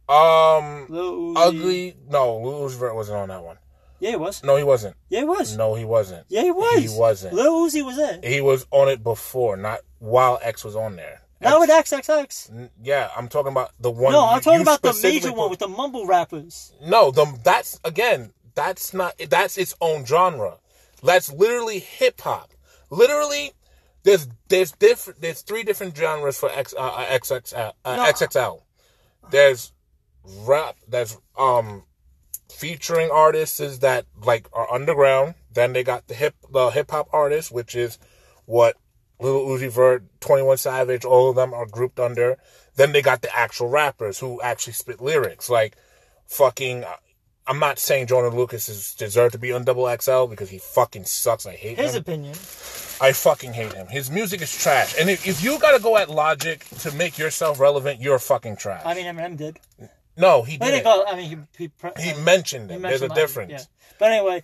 [0.07, 1.37] Um, Lil Uzi.
[1.37, 1.97] Ugly.
[2.09, 3.57] No, Lil Uzi Vert wasn't on that one.
[3.99, 4.43] Yeah, he was.
[4.43, 4.95] No, he wasn't.
[5.09, 5.57] Yeah, he was.
[5.57, 6.25] No, he wasn't.
[6.27, 6.93] Yeah, he was.
[6.93, 7.33] He wasn't.
[7.33, 8.21] Lil Uzi was in.
[8.21, 11.21] He was on it before, not while X was on there.
[11.41, 12.69] Not with XXX.
[12.83, 14.13] Yeah, I'm talking about the one.
[14.13, 16.73] No, I'm talking about the major one with the mumble rappers.
[16.81, 18.31] No, the that's again.
[18.55, 19.15] That's not.
[19.29, 20.57] That's its own genre.
[21.03, 22.51] That's literally hip hop.
[22.89, 23.53] Literally,
[24.05, 25.19] there's there's different.
[25.19, 27.73] There's three different genres for X uh, uh, XXL.
[27.83, 28.03] Uh, No.
[28.05, 28.61] XXL.
[29.31, 29.73] There's
[30.23, 30.77] rap.
[30.87, 31.83] There's um
[32.49, 35.33] featuring artists is that like are underground.
[35.51, 37.97] Then they got the hip the hip hop artists, which is
[38.45, 38.77] what
[39.19, 42.37] Lil Uzi Vert, Twenty One Savage, all of them are grouped under.
[42.75, 45.75] Then they got the actual rappers who actually spit lyrics, like
[46.27, 46.85] fucking.
[47.47, 51.05] I'm not saying Joyner Lucas is deserved to be on Double XL because he fucking
[51.05, 51.45] sucks.
[51.45, 51.77] I hate.
[51.77, 52.01] His him.
[52.01, 52.31] opinion.
[53.01, 53.87] I fucking hate him.
[53.87, 54.95] His music is trash.
[54.99, 58.81] And if, if you gotta go at logic to make yourself relevant, you're fucking trash.
[58.85, 59.59] I mean, Eminem did.
[60.17, 61.07] no, he He didn't didn't.
[61.07, 62.79] I mean, he he, pre- He uh, mentioned he it.
[62.79, 63.51] mentioned There's a Logic, difference.
[63.51, 63.59] Yeah.
[63.99, 64.43] But anyway,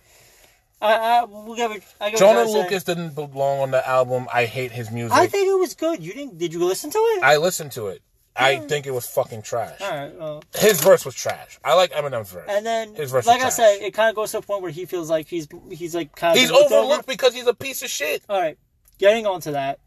[0.80, 1.82] I, I we'll give it.
[2.00, 2.62] I give it Jordan a say.
[2.62, 4.28] Lucas didn't belong on the album.
[4.32, 5.16] I hate his music.
[5.16, 6.02] I think it was good.
[6.02, 6.38] You didn't?
[6.38, 7.22] Did you listen to it?
[7.22, 8.02] I listened to it.
[8.34, 8.66] I hmm.
[8.66, 9.80] think it was fucking trash.
[9.80, 10.14] All right.
[10.18, 11.58] Well, His verse was trash.
[11.62, 12.46] I like Eminem's verse.
[12.48, 13.54] and then, His verse like I trash.
[13.54, 16.14] said, it kind of goes to a point where he feels like he's he's like
[16.16, 16.84] kind of He's been looked over.
[16.86, 18.22] overlooked because he's a piece of shit.
[18.28, 18.58] All right,
[18.98, 19.80] getting on to that.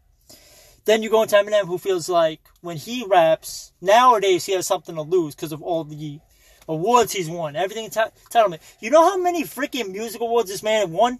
[0.84, 4.94] Then you go into Eminem, who feels like when he raps nowadays, he has something
[4.94, 6.20] to lose because of all the
[6.68, 8.60] awards he's won, everything enti- entitlement.
[8.80, 11.18] You know how many freaking music awards this man won?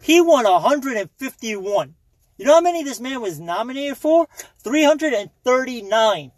[0.00, 1.94] He won 151.
[2.36, 4.28] You know how many this man was nominated for?
[4.62, 6.32] 339.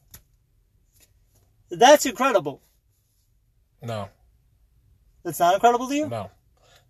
[1.79, 2.63] That's incredible.
[3.83, 4.09] No,
[5.25, 6.09] That's not incredible to you?
[6.09, 6.31] no,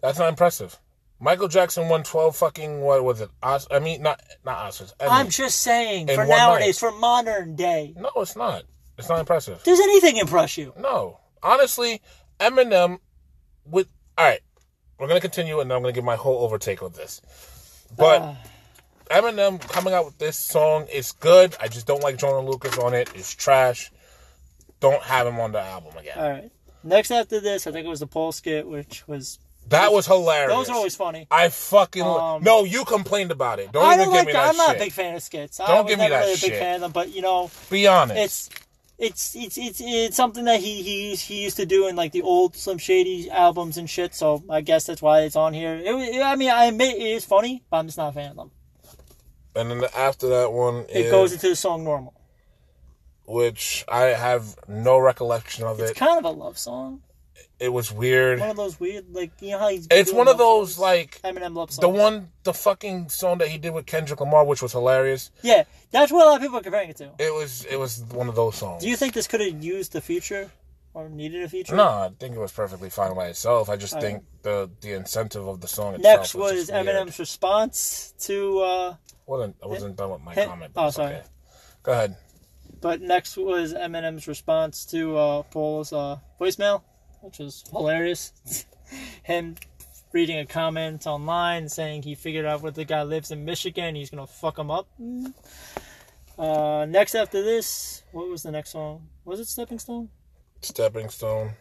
[0.01, 0.79] that's not impressive.
[1.21, 3.31] Michael Jackson won twelve fucking what was it?
[3.43, 4.93] Os- I mean, not not Oscars.
[5.01, 5.11] Emmy.
[5.11, 7.95] I'm just saying, for nowadays, for modern day.
[7.97, 8.63] no, it's not.
[8.99, 9.63] It's not impressive.
[9.65, 10.73] Does anything impress you?
[10.79, 12.01] No, honestly,
[12.39, 12.99] Eminem
[13.65, 14.41] with all right.
[14.99, 17.21] We're gonna continue, and then I'm gonna give my whole overtake of this.
[17.97, 18.37] But Ah.
[19.11, 21.57] Eminem coming out with this song is good.
[21.61, 23.11] I just don't like Joyner Lucas on it.
[23.15, 23.91] It's trash.
[24.91, 26.19] Don't have him on the album again.
[26.19, 26.51] All right.
[26.83, 30.53] Next after this, I think it was the Paul skit, which was that was hilarious.
[30.55, 31.27] those are always funny.
[31.31, 32.65] I fucking Um, no.
[32.65, 33.73] You complained about it.
[33.73, 34.43] Don't I even don't give like me that.
[34.43, 35.57] that I'm not a big fan of skits.
[35.57, 37.87] Don't was give me that really a big fan of them, but you know, Be
[37.87, 38.19] honest.
[38.21, 38.51] it's
[38.99, 42.21] it's it's it's it's something that he he he used to do in like the
[42.23, 44.15] old Slim Shady albums and shit.
[44.15, 45.75] So I guess that's why it's on here.
[45.83, 48.37] It, I mean, I admit it is funny, but I'm just not a fan of
[48.37, 48.51] them.
[49.57, 52.13] and then after that one It is goes into the song normal.
[53.25, 55.85] Which I have no recollection of it.
[55.85, 55.97] It's it.
[55.97, 57.03] kind of a love song.
[57.61, 58.41] It was weird.
[58.41, 59.87] One of those weird, like you know how he's.
[59.91, 60.79] It's doing one of those songs?
[60.81, 61.81] like Eminem love songs.
[61.81, 65.31] the one, the fucking song that he did with Kendrick Lamar, which was hilarious.
[65.43, 67.13] Yeah, that's what a lot of people are comparing it to.
[67.19, 68.83] It was, it was one of those songs.
[68.83, 70.51] Do you think this could have used the feature?
[70.95, 71.75] or needed a feature?
[71.75, 73.69] no, I think it was perfectly fine by itself.
[73.69, 76.73] I just All think the the incentive of the song itself Next was, was just
[76.73, 76.87] weird.
[76.87, 78.95] Eminem's response to, uh,
[79.27, 80.73] wasn't I wasn't done with my Hit- comment.
[80.77, 81.15] oh, but it's sorry.
[81.15, 81.23] okay.
[81.83, 82.17] Go ahead.
[82.85, 86.83] But next was Eminem's response to uh, Paul's uh, voicemail,
[87.23, 88.35] which was hilarious.
[89.23, 89.55] Him
[90.13, 93.95] reading a comment online saying he figured out where the guy lives in Michigan.
[93.95, 94.87] He's gonna fuck him up.
[96.39, 99.09] Uh, next after this, what was the next song?
[99.25, 100.11] Was it Stepping Stone?
[100.61, 101.53] Stepping Stone.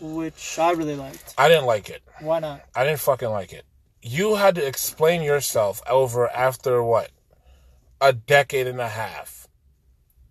[0.00, 1.34] Which I really liked.
[1.38, 2.02] I didn't like it.
[2.18, 2.62] Why not?
[2.74, 3.64] I didn't fucking like it.
[4.02, 7.12] You had to explain yourself over after what?
[8.00, 9.43] A decade and a half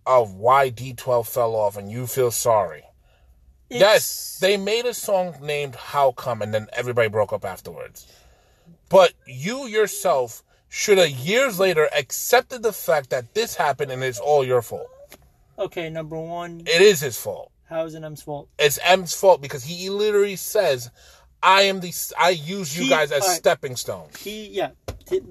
[0.06, 2.84] of why D12 fell off and you feel sorry.
[3.70, 8.06] Yes, they made a song named How Come and then everybody broke up afterwards.
[8.90, 14.20] But you yourself should have years later accepted the fact that this happened and it's
[14.20, 14.90] all your fault.
[15.58, 17.52] Okay, number one, It is his fault.
[17.70, 18.50] how is it M's fault?
[18.60, 20.92] It's M's fault because he literally says,
[21.44, 23.38] "I am the I use you He- guys as alright.
[23.38, 24.72] stepping stones." He, yeah.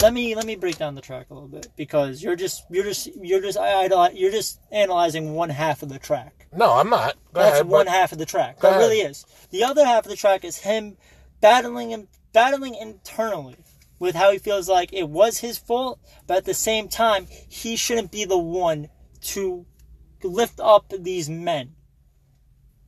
[0.02, 2.84] Let me let me break down the track a little bit because you're just you're
[2.84, 6.46] just you're just idol- you're just analyzing one half of the track.
[6.52, 7.14] No, I'm not.
[7.32, 8.60] Go That's ahead, one but- half of the track.
[8.60, 9.24] That really is.
[9.50, 10.98] The other half of the track is him
[11.40, 13.56] battling and battling internally
[13.98, 17.74] with how he feels like it was his fault, but at the same time he
[17.76, 18.88] shouldn't be the one
[19.22, 19.64] to
[20.22, 21.74] lift up these men.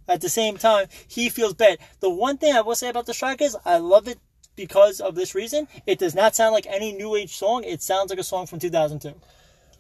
[0.08, 1.78] At the same time, he feels bad.
[2.00, 4.18] The one thing I will say about the track is I love it
[4.56, 5.66] because of this reason.
[5.86, 7.64] It does not sound like any new age song.
[7.64, 9.14] It sounds like a song from 2002.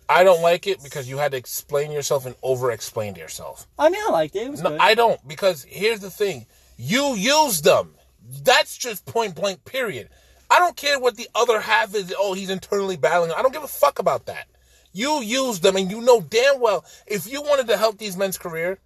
[0.08, 3.66] I don't like it because you had to explain yourself and over explain to yourself.
[3.78, 4.46] I mean, I liked it.
[4.46, 4.80] It was No, good.
[4.80, 7.94] I don't because here's the thing: you use them.
[8.42, 9.64] That's just point blank.
[9.64, 10.08] Period.
[10.50, 12.14] I don't care what the other half is.
[12.18, 13.32] Oh, he's internally battling.
[13.32, 14.46] I don't give a fuck about that.
[14.92, 18.36] You use them, and you know damn well if you wanted to help these men's
[18.38, 18.78] career,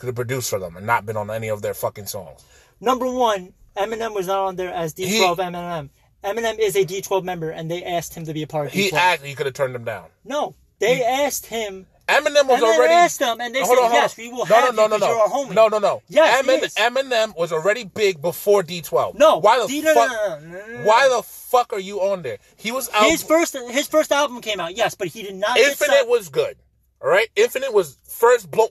[0.00, 2.44] could have produced for them and not been on any of their fucking songs.
[2.80, 5.90] Number one, Eminem was not on there as D12 Eminem.
[6.24, 8.90] Eminem is a D12 member, and they asked him to be a part of He
[8.90, 8.92] D12.
[8.94, 9.22] act.
[9.24, 10.06] He could have turned them down.
[10.24, 11.86] no, they asked him.
[12.08, 14.74] Eminem was Eminem already asked them, and they said, on, "Yes, we will no, have
[14.74, 15.22] no, you no, no, you're no.
[15.22, 16.02] our homie." No, no, no.
[16.08, 19.14] Yes, Emin- Eminem was already big before D12.
[19.14, 20.10] No, Why the D- no, no, fuck?
[20.10, 20.84] no, no, no, no, no.
[20.88, 22.38] Why the fuck are you on there?
[22.56, 23.08] He was out.
[23.10, 25.56] His first his first album came out, yes, but he did not.
[25.56, 26.56] Infinite was good.
[27.00, 28.70] All right, Infinite was first blow.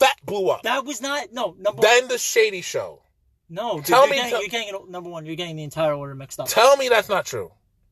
[0.00, 0.62] That blew up.
[0.62, 1.82] That was not no number.
[1.82, 3.02] then the Shady Show.
[3.48, 5.26] no, dude, Tell you're me- Getting, tell- you're getting it, number one.
[5.26, 6.48] You're getting the entire order mixed up.
[6.48, 7.50] Tell me that's not true.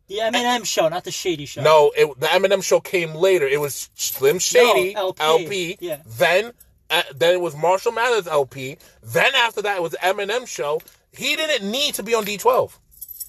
[0.09, 1.63] The Eminem show, not the Shady show.
[1.63, 3.45] No, it, the Eminem show came later.
[3.49, 5.77] It was Slim Shady No, LP, LP.
[5.81, 5.99] yeah.
[6.07, 6.53] Then,
[6.91, 8.77] uh, then it was Marshall Mathers LP.
[9.03, 10.81] Then after that, it was the Eminem show.
[11.13, 12.79] He didn't need to be on D12,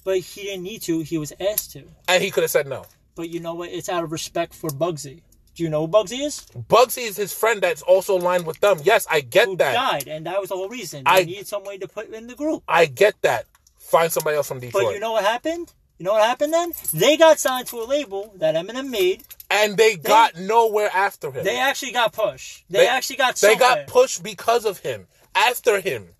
[0.04, 1.00] but he didn't need to.
[1.00, 1.82] He was asked to.
[2.06, 2.84] and he could have said no.
[3.16, 3.70] But you know what?
[3.70, 5.22] It's out of respect for Bugsy.
[5.58, 6.46] Do you know who Bugsy is?
[6.70, 8.78] Bugsy is his friend that's also aligned with them.
[8.84, 9.72] Yes, I get Who that.
[9.72, 11.02] died, and that was the whole reason.
[11.02, 12.62] They I- needed some way to put in the group.
[12.68, 13.46] I get that.
[13.76, 14.84] Find somebody else from Detroit.
[14.84, 15.72] But you know what happened?
[15.98, 16.74] You know what happened then?
[16.94, 21.42] They got signed to a label that Eminem made and they got nowhere after him.
[21.42, 22.64] They actually got pushed.
[22.70, 23.36] They, actually got.
[23.36, 23.56] somewhere.
[23.56, 25.08] They got pushed because of him.
[25.34, 26.10] After him.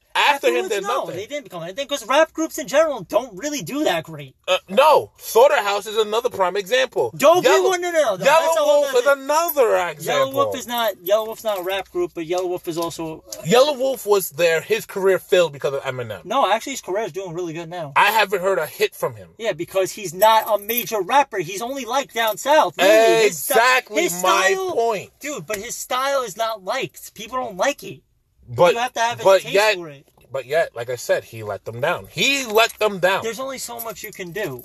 [0.47, 1.17] After him, did no, nothing.
[1.17, 4.35] they didn't become anything because rap groups in general don't really do that great.
[4.47, 7.13] Uh, no, Slaughterhouse is another prime example.
[7.17, 8.17] Don't be Yellow, one to know.
[8.17, 8.25] though.
[8.25, 10.33] That's a Yellow Wolf is nother- another example.
[10.33, 14.61] Yelawolf is not Yelawolf's not a rap group, but Yelawolf is also Yelawolf was there.
[14.61, 16.25] His career failed because of Eminem.
[16.25, 16.51] no.
[16.51, 17.93] Actually, his career is doing really good now.
[17.97, 19.31] I haven't heard a hit from him.
[19.39, 21.39] Yeah, because he's not a major rapper.
[21.39, 22.77] He's only like down south.
[22.79, 23.25] Really.
[23.25, 25.11] His Exactly his my style- point.
[25.21, 25.47] dude.
[25.47, 27.15] But his style is not liked.
[27.15, 28.01] People don't like it.
[28.49, 30.07] But you have to have a but taste yet, for it.
[30.31, 32.07] But yet, like I said, he let them down.
[32.11, 33.23] He let them down.
[33.23, 34.63] There's only so much you can do.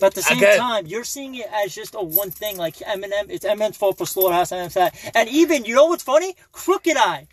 [0.00, 2.76] But at the same Again- time, you're seeing it as just a one thing, like
[2.76, 3.26] Eminem.
[3.28, 4.94] It's Eminem's fault for Slaughterhouse, Eminem's that.
[5.14, 6.34] And even, you know what's funny?
[6.50, 7.28] Crooked I.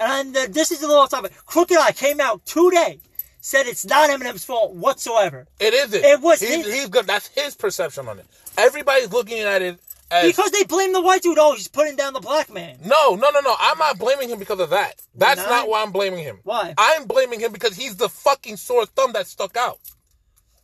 [0.00, 1.32] And uh, this is a little off topic.
[1.46, 3.00] Crooked I came out today,
[3.40, 5.46] said it's not Eminem's fault whatsoever.
[5.60, 6.02] it isn't.
[6.04, 7.06] It was He's, his- he's good.
[7.06, 8.26] That's his perception on it.
[8.56, 9.78] Everybody's looking at it
[10.10, 11.38] as Because they blame the white dude.
[11.38, 12.78] Oh, he's putting down the black man.
[12.84, 13.54] No, no, no, no.
[13.58, 15.00] I'm not blaming him because of that.
[15.14, 15.48] That's not?
[15.50, 16.40] not why I'm blaming him.
[16.44, 16.74] Why?
[16.76, 19.78] I'm blaming him because he's the fucking sore thumb that stuck out.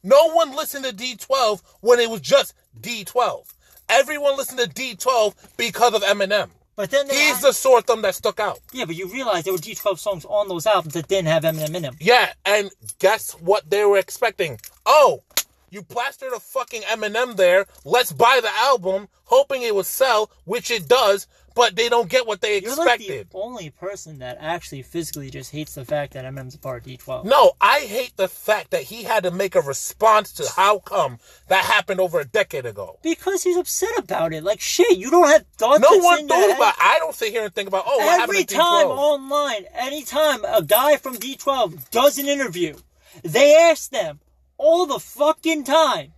[0.02, 3.44] No one listened to D12 when it was just D12.
[3.88, 6.50] Everyone listened to D12 because of Eminem.
[6.76, 8.58] But then He's the sore thumb that stuck out.
[8.72, 11.74] yeah, but you realize there were D12 songs on those albums that didn't have Eminem
[11.74, 11.96] in them.
[11.98, 14.60] Yeah, and guess what they were expecting?
[14.84, 15.22] Oh,
[15.70, 17.66] you plastered a fucking Eminem there.
[17.84, 22.26] Let's buy the album, hoping it would sell, which it does, but they don't get
[22.26, 23.30] what they You're like expected.
[23.30, 26.86] the only person that actually physically just hates the fact that Eminem's a part of
[26.92, 27.24] D12.
[27.24, 31.18] No, I hate the fact that he had to make a response to how come
[31.48, 32.98] that happened over a decade ago.
[33.02, 34.44] Because he's upset about it.
[34.44, 35.80] Like shit, you don't have thoughts.
[35.80, 36.74] No one thought about.
[36.78, 37.84] I don't sit here and think about.
[37.86, 38.96] Oh, what Every happened to time D12?
[38.98, 42.76] online, anytime a guy from D12 does an interview,
[43.24, 44.20] they ask them
[44.58, 46.12] all the fucking time,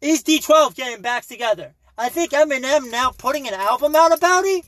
[0.00, 1.74] is D12 getting back together?
[1.96, 4.64] I think Eminem now putting an album out about it,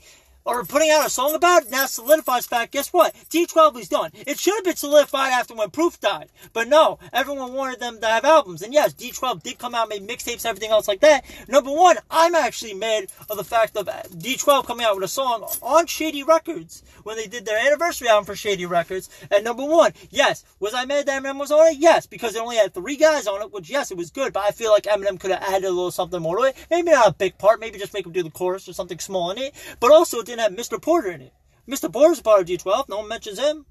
[0.47, 3.13] or putting out a song about it, now solidifies fact, guess what?
[3.29, 4.11] D12 is done.
[4.13, 6.29] It should have been solidified after when Proof died.
[6.53, 8.61] But no, everyone wanted them to have albums.
[8.61, 11.25] And yes, D12 did come out, made mixtapes, everything else like that.
[11.49, 15.43] Number one, I'm actually mad of the fact of D12 coming out with a song
[15.61, 19.09] on Shady Records when they did their anniversary album for Shady Records.
[19.29, 21.77] And number one, yes, was I mad that Eminem was on it?
[21.77, 24.43] Yes, because it only had three guys on it, which yes, it was good, but
[24.43, 26.57] I feel like Eminem could have added a little something more to it.
[26.69, 29.31] Maybe not a big part, maybe just make him do the chorus or something small
[29.31, 29.53] in it.
[29.79, 30.81] But also, it didn't have Mr.
[30.81, 31.33] Porter in it.
[31.67, 31.91] Mr.
[31.91, 33.65] Porter's part of D12, no one mentions him.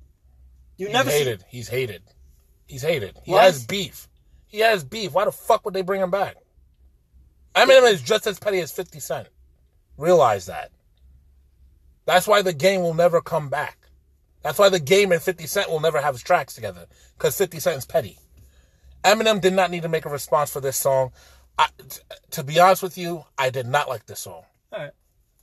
[0.77, 1.45] You He's never see hated.
[1.49, 2.03] He's hated.
[2.67, 3.19] He's hated.
[3.25, 3.45] He What?
[3.45, 4.09] has beef.
[4.47, 5.13] He has beef.
[5.13, 6.37] Why the fuck would they bring him back?
[7.55, 9.29] Eminem is just as petty as 50 Cent.
[9.97, 10.71] Realize that.
[12.05, 13.79] That's why the game will never come back.
[14.43, 16.87] That's why the game and 50 Cent will never have his tracks together.
[17.17, 18.19] Because 50 Cent is petty.
[19.03, 21.13] Eminem did not need to make a response for this song.
[21.59, 22.01] I, t-
[22.33, 24.43] to be honest with you, I did not like this song.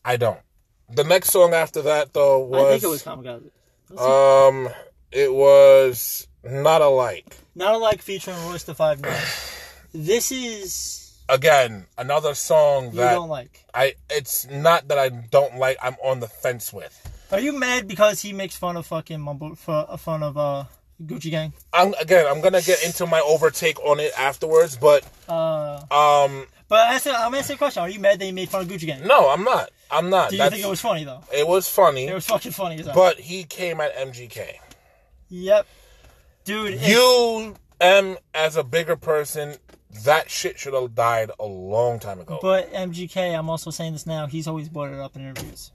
[0.06, 0.40] I don't.
[0.90, 2.64] The next song after that, though, was.
[2.66, 3.50] I think it was Kamikaze.
[4.00, 4.70] Um,
[5.12, 7.38] it was not alike.
[7.56, 9.18] Not alike featuring Royce the Five Nine.
[9.96, 13.64] This is Again, another song that you don't like.
[13.74, 13.94] I.
[14.10, 15.78] It's not that I don't like.
[15.82, 17.28] I'm on the fence with.
[17.32, 20.66] Are you mad because he makes fun of fucking mumble for fun of uh
[21.02, 21.54] Gucci Gang?
[21.72, 22.26] I'm again.
[22.28, 27.56] I'm gonna get into my overtake on it afterwards, but Uh, um, but I'm asking
[27.56, 27.84] a question.
[27.84, 29.08] Are you mad that he made fun of Gucci Gang?
[29.08, 29.70] no, I'm not.
[29.94, 30.32] I'm not.
[30.32, 31.24] Do you think it was funny though?
[31.32, 34.56] It was funny, It was fucking funny as but he came at MGK.
[35.30, 35.68] Yep,
[36.46, 36.82] dude.
[36.82, 39.56] You, M, as a bigger person,
[40.04, 42.40] that shit should have died a long time ago.
[42.42, 44.26] But MGK, I'm also saying this now.
[44.28, 45.72] He's always brought it up in interviews.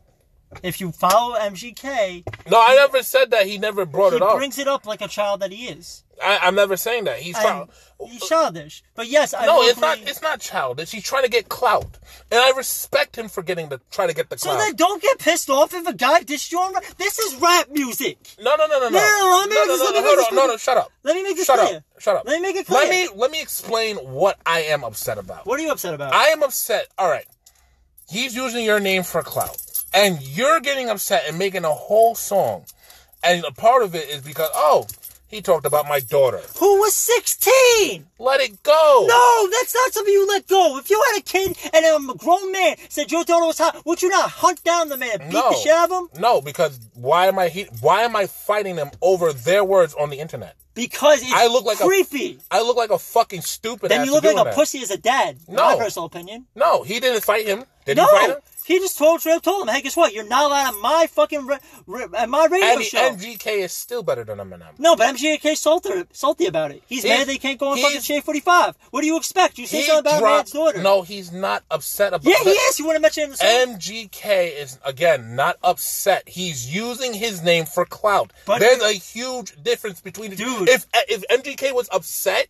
[0.63, 3.47] If you follow MGK, no, I never said that.
[3.47, 4.33] He never brought he it up.
[4.33, 6.05] He brings it up like a child that he is.
[6.23, 7.19] I, I'm never saying that.
[7.19, 7.37] He's.
[7.39, 7.69] And
[8.07, 8.83] he's childish.
[8.95, 9.99] But yes, I No, it's not.
[10.01, 10.91] It's not childish.
[10.91, 11.99] He's trying to get clout,
[12.31, 15.19] and I respect him for getting the try to get the So then don't get
[15.19, 16.85] pissed off if a guy dishes you on rap.
[16.97, 18.19] This is rap music.
[18.41, 20.47] no, no, no, no, no, No, no, no, let me no, no, no, no, no,
[20.49, 20.91] no, shut up.
[21.03, 21.79] Let me make this Shut clear.
[21.79, 22.01] up.
[22.01, 22.27] Shut up.
[22.27, 22.81] Let me make it clear.
[22.81, 25.47] Let me let me explain what I am upset about.
[25.47, 26.15] What are you upset about?
[26.15, 26.89] I am upset.
[26.99, 27.27] All right,
[28.09, 29.57] he's using your name for clout,
[29.95, 32.65] and you're getting upset and making a whole song,
[33.23, 34.87] and a part of it is because oh,
[35.29, 36.41] he talked about my daughter.
[36.59, 38.07] Who was 16?
[38.19, 39.07] Let it go.
[39.09, 40.79] No, that's not something you let go.
[40.79, 44.01] If you had a kid and a grown man said your daughter was hot, would
[44.03, 45.51] you not hunt down the man beat No.
[45.51, 46.21] the shit out of him?
[46.21, 50.11] No, because why am I he- why am I fighting them over their words on
[50.11, 50.57] the internet?
[50.75, 52.39] Because it's I look like a- creepy.
[52.51, 53.91] I look like a fucking stupid.
[53.91, 54.55] then you look like a that.
[54.55, 55.39] pussy as a dad.
[55.49, 55.63] No.
[55.63, 56.47] My personal opinion.
[56.55, 57.65] No, he didn't fight him.
[57.85, 58.37] Did no, he fight him?
[58.69, 60.13] He just told up told him, hey, guess what?
[60.13, 62.99] You're not allowed on my fucking ra- ra- at my radio And show.
[63.13, 64.79] MGK is still better than Eminem.
[64.79, 66.83] no, but MGK salty, salty about it.
[66.87, 68.75] He's He's- mad they can't go on fucking Shade 45.
[68.91, 69.57] What do you expect?
[69.57, 70.83] You say something about man's daughter.
[70.83, 72.37] No, he's not upset about it.
[72.39, 72.79] Yeah, he is.
[72.79, 73.49] You want to mention it in the song?
[73.79, 76.29] MGK is again not upset.
[76.29, 78.35] He's using his name for clout.
[78.45, 80.69] But- There's a huge difference between the Dude.
[80.69, 82.49] If if MGK was upset,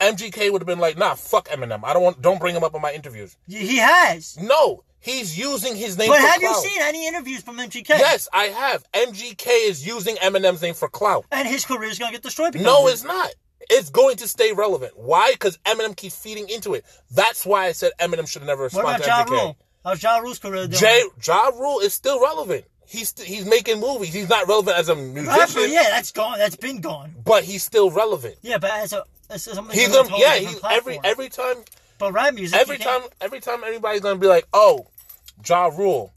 [0.00, 1.80] MGK would have been like, "Nah, fuck Eminem.
[1.82, 2.22] I don't want.
[2.22, 4.38] Don't bring him up in my interviews." he has.
[4.40, 6.08] No, he's using his name.
[6.08, 7.88] But have you seen any interviews from MGK?
[7.90, 8.84] Yes, I have.
[8.92, 11.24] MGK is using Eminem's name for clout.
[11.30, 13.30] And his career is going to get destroyed because No, it's not.
[13.70, 14.92] It's going to stay relevant.
[14.96, 15.32] Why?
[15.32, 16.84] Because Eminem keeps feeding into it.
[17.10, 19.30] That's why I said Eminem should have never about to Ja MGK.
[19.30, 19.56] Rule?
[19.84, 20.80] How's Ja Rule's career doing?
[20.80, 21.02] J.
[21.26, 22.64] Ja Rule is still relevant.
[22.86, 24.14] He's st- he's making movies.
[24.14, 26.38] He's not relevant as a musician, Rapper, yeah, that's gone.
[26.38, 27.14] That's been gone.
[27.22, 28.36] but he's still relevant.
[28.40, 30.36] Yeah, but as a as He's gonna, yeah.
[30.36, 31.56] He's every every time
[31.98, 34.86] But rap music, every you can't- time every time everybody's gonna be like, oh,
[35.46, 36.12] Ja Rule.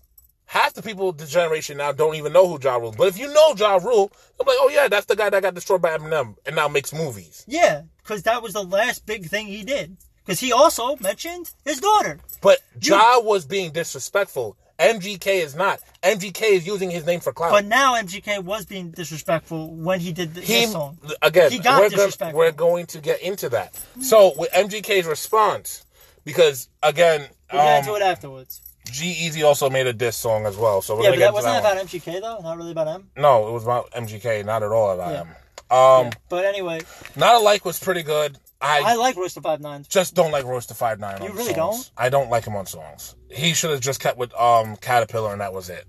[0.45, 2.95] Half the people of the generation now don't even know who Ja Rule is.
[2.97, 5.55] But if you know Ja Rule, I'm like, oh yeah, that's the guy that got
[5.55, 7.45] destroyed by Eminem and now makes movies.
[7.47, 9.95] Yeah, because that was the last big thing he did.
[10.25, 12.19] Because he also mentioned his daughter.
[12.41, 14.57] But Ja was being disrespectful.
[14.81, 15.79] MGK is not.
[16.01, 17.51] MGK is using his name for clout.
[17.51, 20.97] But now MGK was being disrespectful when he did the, he this song.
[21.21, 22.37] again He got we're, gonna, disrespectful.
[22.39, 25.85] we're going to get into that so with mgk's response
[26.25, 28.61] because again We'll get um, into it afterwards.
[28.91, 31.73] G-Eazy also made a diss song as well so we're Yeah, but that wasn't that
[31.73, 32.39] about MGK though.
[32.41, 33.09] Not really about him.
[33.15, 35.23] no it was about mgk not at all about Yeah.
[35.23, 36.81] him um But anyway,
[37.15, 39.85] not alike was pretty good i, I like the Five Nine.
[39.89, 41.55] just don't like the five nine You really songs.
[41.89, 41.91] don't?
[41.97, 45.41] i don't like him on songs he should have just kept with um caterpillar and
[45.41, 45.85] that was it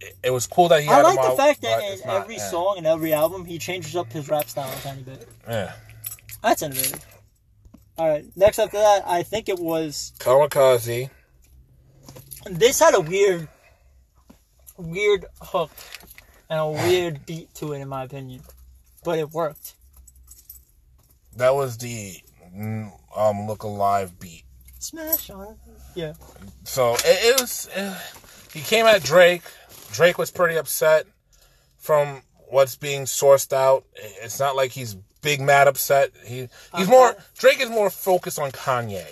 [0.00, 2.36] it, it was cool that he I like the out, fact that in not- every
[2.36, 2.50] yeah.
[2.50, 5.28] song and every album he changes up his rap style a tiny bit.
[5.48, 5.72] yeah
[6.42, 7.04] That's innovative.
[7.98, 11.10] All right, next after that, I think it was kamikaze
[12.50, 13.46] this had a weird,
[14.76, 15.70] weird hook
[16.50, 18.42] and a weird beat to it, in my opinion,
[19.04, 19.74] but it worked.
[21.36, 22.16] that was the
[23.16, 24.44] um look alive beat
[24.78, 25.56] Smash on it.
[25.94, 26.14] Yeah.
[26.64, 27.68] So it, it was.
[27.74, 27.94] eh,
[28.52, 29.42] he came at Drake.
[29.92, 31.06] Drake was pretty upset
[31.78, 33.84] from what's being sourced out.
[33.94, 36.10] It's not like he's big mad upset.
[36.24, 37.14] He he's more.
[37.38, 39.06] Drake is more focused on Kanye.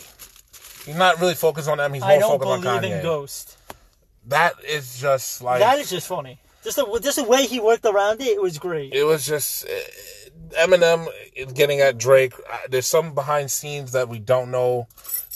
[0.87, 1.93] He's not really focused on them.
[1.95, 2.67] He's more focused on Kanye.
[2.67, 3.59] I don't believe in Ghost.
[4.27, 6.39] That is just like That is just funny.
[6.63, 8.93] Just the just the way he worked around it, it was great.
[8.93, 11.07] it was just eh, Eminem
[11.55, 12.35] getting at Drake.
[12.51, 14.87] Uh, There's some behind scenes that we don't know,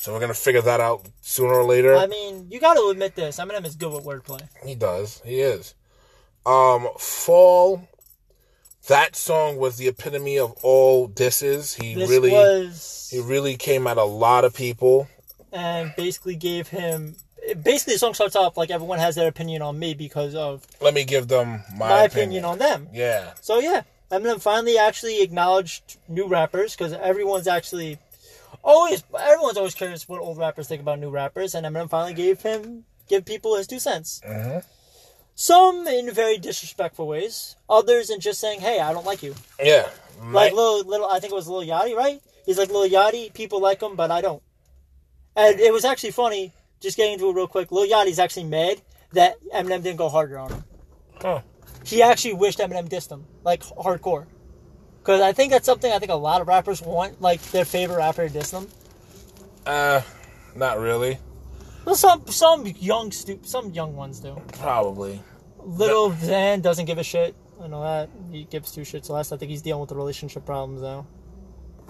[0.04, 1.96] so we're gonna figure that out sooner or later.
[1.96, 3.38] I mean, you got to admit this.
[3.38, 4.46] Eminem is good with wordplay.
[4.62, 5.22] He does.
[5.24, 5.74] He is.
[6.44, 7.88] Um, Fall.
[8.88, 11.72] That song was the epitome of all disses.
[11.72, 15.08] He This really, was he really came at a lot of people.
[15.50, 17.16] and basically gave him.
[17.62, 20.92] Basically, the song starts off like everyone has their opinion on me because of Let
[20.92, 22.44] me give them my, my, opinion.
[22.44, 22.88] on them.
[22.92, 27.98] Yeah, So yeah, Eminem finally actually acknowledged new rappers because everyone's actually
[28.62, 32.42] always everyone's always curious what old rappers think about new rappers, and Eminem finally gave
[32.42, 34.20] him give people his two cents.
[34.26, 34.64] Mhm.
[35.34, 39.88] Some in very disrespectful ways, others in just saying, "Hey, I don't like you." yeah.
[40.30, 42.20] Like little little, I think it was Lil Yachty, right?
[42.46, 44.42] He's like Lil Yachty, people like him, but I don't.
[45.34, 46.52] And it was actually funny.
[46.80, 47.72] Just getting into it real quick.
[47.72, 48.80] Lil Yachty's actually mad
[49.12, 50.64] that Eminem didn't go harder on him.
[51.20, 51.40] Huh.
[51.84, 54.26] He actually wished Eminem dissed him, like hardcore.
[55.04, 57.98] Because I think that's something I think a lot of rappers want, like their favorite
[57.98, 58.68] rapper to diss them.
[59.66, 60.00] Uh,
[60.56, 61.18] not really.
[61.84, 64.40] Well, some some young stu- some young ones do.
[64.54, 65.20] Probably.
[65.62, 67.34] Lil Xan doesn't give a shit.
[67.62, 69.30] I know that he gives two shits less.
[69.30, 71.06] I think he's dealing with the relationship problems now.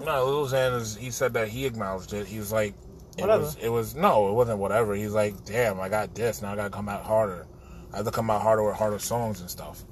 [0.03, 0.97] No, Lil Xan is.
[0.97, 2.27] He said that he acknowledged it.
[2.27, 2.73] He was like,
[3.17, 3.43] it Whatever.
[3.43, 3.55] was.
[3.61, 4.93] It was no, it wasn't whatever.
[4.93, 6.41] He's like, damn, I got this.
[6.41, 7.47] Now I gotta come out harder.
[7.93, 9.83] I have to come out harder with harder songs and stuff.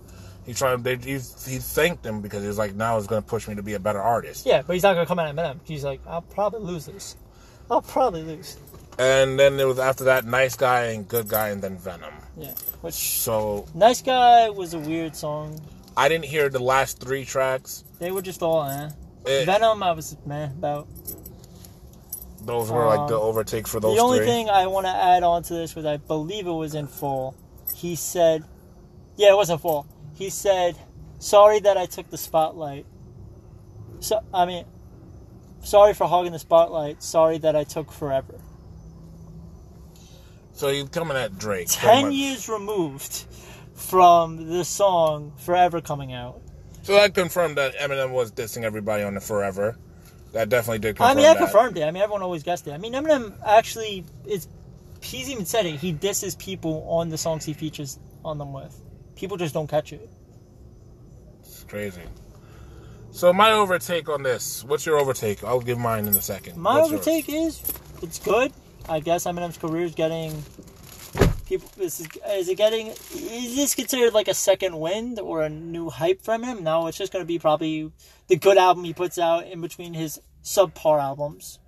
[0.46, 0.84] He tried.
[0.84, 1.20] They, he, he
[1.60, 4.46] thanked him because he's like, now it's gonna push me to be a better artist.
[4.46, 5.60] Yeah, but he's not gonna come out at Eminem.
[5.64, 7.16] He's like, I'll probably lose this.
[7.72, 8.58] I'll probably lose.
[9.00, 12.14] And then it was after that, nice guy and good guy, and then Venom.
[12.38, 12.54] Yeah.
[12.82, 15.60] Which So Nice Guy was a weird song.
[15.96, 17.84] I didn't hear the last three tracks.
[18.00, 18.90] They were just all eh.
[19.26, 20.88] It- Venom, I was meh about.
[22.42, 24.28] those were like the Um, overtakes for those the only three.
[24.28, 27.36] thing I want to add on to this was I believe it was in full.
[27.76, 28.44] He said,
[29.16, 29.86] yeah, it wasn't full.
[30.16, 30.78] He said,
[31.20, 32.86] sorry that I took the spotlight.
[34.00, 34.66] So I mean,
[35.64, 37.02] sorry for hogging the spotlight.
[37.04, 38.40] Sorry that I took forever.
[40.54, 41.68] so he's coming at Drake.
[41.70, 43.26] Ten years removed
[43.74, 46.42] from the song "Forever" coming out.
[46.84, 49.78] So that confirmed that Eminem was dissing everybody on the Forever.
[50.34, 51.40] That definitely did confirm I mean, I that.
[51.40, 51.84] confirmed it.
[51.84, 52.72] I mean, everyone always guessed it.
[52.72, 54.48] I mean, Eminem actually is
[55.02, 55.76] he's even said it.
[55.80, 58.80] He disses people on the songs he features on them with.
[59.16, 60.10] People just don't catch it.
[61.40, 62.02] It's crazy.
[63.12, 64.64] So my overtake on this.
[64.64, 65.44] What's your overtake?
[65.44, 66.58] I'll give mine in a second.
[66.58, 67.02] My What's yours?
[67.08, 67.62] overtake is
[68.02, 68.52] it's good.
[68.90, 70.44] I guess Eminem's career is getting
[71.46, 71.70] people.
[71.78, 72.88] Is, is it getting?
[72.88, 76.64] Is this considered like a second wind or a new hype from him?
[76.64, 77.92] No, it's just going to be probably
[78.28, 81.60] the good album he puts out in between his subpar albums.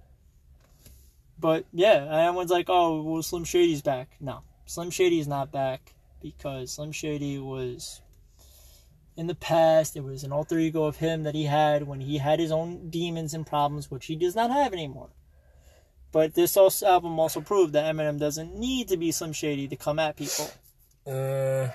[1.39, 5.94] But yeah, everyone's like, "Oh, well, Slim Shady's back." No, Slim Shady's not back
[6.31, 8.01] because Slim Shady was
[9.15, 9.95] in the past.
[9.95, 12.89] It was an alter ego of him that he had when he had his own
[12.89, 15.09] demons and problems, which he does not have anymore.
[16.11, 19.75] But this also, album also proved that Eminem doesn't need to be Slim Shady to
[19.75, 20.49] come at people.
[21.05, 21.69] Uh,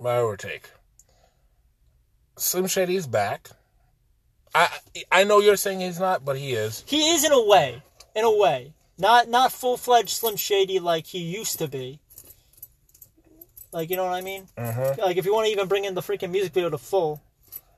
[0.00, 0.70] my overtake.
[2.36, 3.50] Slim Shady's back.
[4.54, 4.68] I
[5.10, 6.84] I know you're saying he's not, but he is.
[6.86, 7.82] He is in a way,
[8.14, 12.00] in a way, not not full fledged Slim Shady like he used to be.
[13.72, 14.46] Like you know what I mean?
[14.56, 15.00] Mm-hmm.
[15.00, 17.20] Like if you want to even bring in the freaking music video to full,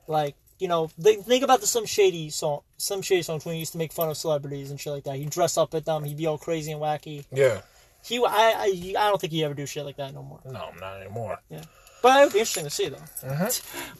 [0.07, 3.59] like you know, think, think about the some Shady song, some Shady songs when he
[3.59, 5.15] used to make fun of celebrities and shit like that.
[5.15, 6.03] He'd dress up at them.
[6.03, 7.25] He'd be all crazy and wacky.
[7.31, 7.61] Yeah.
[8.03, 10.39] He, I, I, I don't think he ever do shit like that no more.
[10.45, 11.39] No, not anymore.
[11.49, 11.63] Yeah.
[12.01, 13.01] But it would be interesting to see though.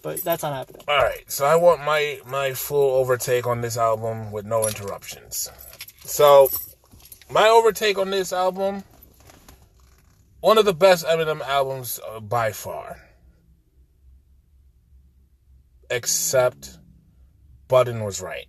[0.03, 0.83] But that's not happening.
[0.87, 5.49] All right, so I want my my full overtake on this album with no interruptions.
[6.03, 6.49] So,
[7.31, 8.83] my overtake on this album,
[10.45, 13.01] one of the best Eminem albums uh, by far.
[15.89, 16.77] Except,
[17.67, 18.45] Budden was right.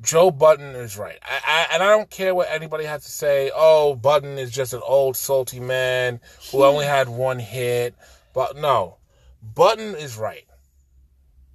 [0.00, 1.18] Joe Budden is right.
[1.24, 3.50] I, I, and I don't care what anybody has to say.
[3.52, 6.20] Oh, Budden is just an old salty man
[6.52, 7.96] who only had one hit.
[8.32, 8.98] But no,
[9.42, 10.46] Budden is right.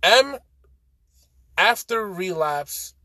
[0.03, 0.39] M,
[1.57, 2.95] after relapse.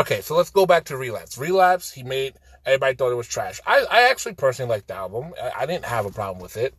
[0.00, 1.36] Okay, so let's go back to relapse.
[1.36, 2.36] Relapse, he made
[2.66, 3.60] everybody thought it was trash.
[3.66, 5.32] I, I actually personally liked the album.
[5.42, 6.74] I, I didn't have a problem with it.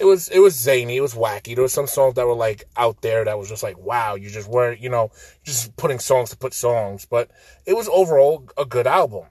[0.00, 1.54] It was it was zany, it was wacky.
[1.54, 4.30] There was some songs that were like out there that was just like, wow, you
[4.30, 5.10] just weren't, you know,
[5.44, 7.04] just putting songs to put songs.
[7.04, 7.30] But
[7.66, 9.26] it was overall a good album.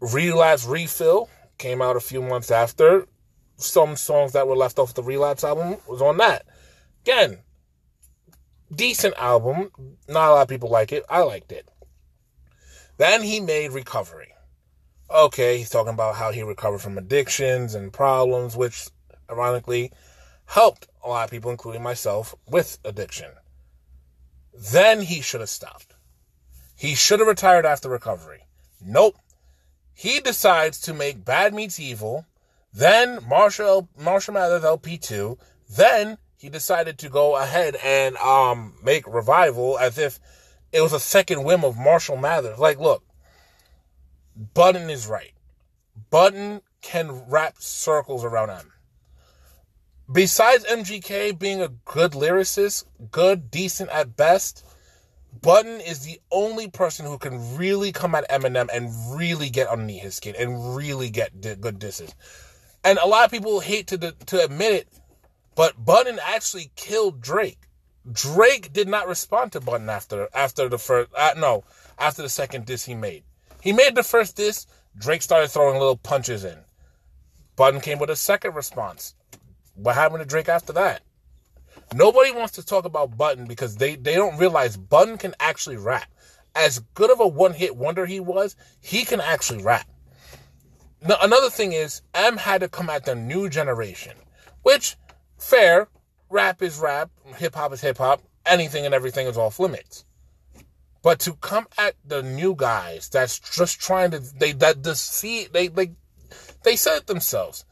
[0.00, 1.28] Relapse Refill
[1.58, 3.06] came out a few months after.
[3.58, 6.44] Some songs that were left off the Relapse album was on that.
[7.02, 7.38] Again,
[8.74, 9.70] decent album.
[10.08, 11.04] Not a lot of people like it.
[11.08, 11.70] I liked it.
[12.98, 14.32] Then he made Recovery.
[15.10, 18.88] Okay, he's talking about how he recovered from addictions and problems, which
[19.30, 19.92] ironically
[20.46, 23.30] helped a lot of people, including myself, with addiction.
[24.52, 25.94] Then he should have stopped.
[26.76, 28.46] He should have retired after recovery.
[28.84, 29.16] Nope.
[29.94, 32.26] He decides to make Bad Meets Evil,
[32.72, 35.38] then Marshall Marshall Mathers LP2,
[35.74, 40.20] then he decided to go ahead and um make Revival as if
[40.72, 42.58] it was a second whim of Marshall Mathers.
[42.58, 43.02] Like, look,
[44.36, 45.32] Budden is right.
[46.10, 48.72] Budden can wrap circles around M.
[50.12, 54.64] Besides MGK being a good lyricist, good, decent at best,
[55.40, 60.02] Budden is the only person who can really come at Eminem and really get underneath
[60.02, 62.14] his skin and really get di- good disses.
[62.84, 64.88] And a lot of people hate to to admit it,
[65.54, 67.68] but Budden actually killed Drake.
[68.10, 71.64] Drake did not respond to Budden after after the first uh, no
[71.98, 73.24] after the second diss he made.
[73.66, 74.64] He made the first diss.
[74.96, 76.56] Drake started throwing little punches in.
[77.56, 79.16] Budden came with a second response.
[79.74, 81.02] What happened to Drake after that?
[81.92, 86.08] Nobody wants to talk about Budden because they, they don't realize Budden can actually rap.
[86.54, 89.88] As good of a one hit wonder he was, he can actually rap.
[91.02, 94.16] Now, another thing is, M had to come at the new generation,
[94.62, 94.94] which,
[95.38, 95.88] fair,
[96.30, 100.04] rap is rap, hip hop is hip hop, anything and everything is off limits.
[101.06, 105.46] But to come at the new guys that's just trying to they that just see
[105.46, 105.92] they they
[106.64, 107.64] they said it themselves.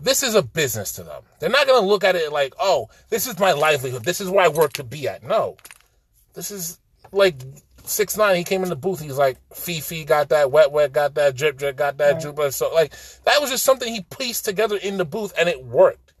[0.00, 1.22] This is a business to them.
[1.38, 4.06] They're not gonna look at it like, oh, this is my livelihood.
[4.06, 5.22] This is where I work to be at.
[5.22, 5.58] No.
[6.32, 6.78] This is
[7.12, 7.34] like
[7.84, 8.36] six nine.
[8.36, 9.00] He came in the booth.
[9.00, 12.54] He's like, Fifi got that, wet wet got that, drip drip got that, Right.
[12.54, 12.94] So like
[13.26, 16.14] that was just something he pieced together in the booth, and it worked.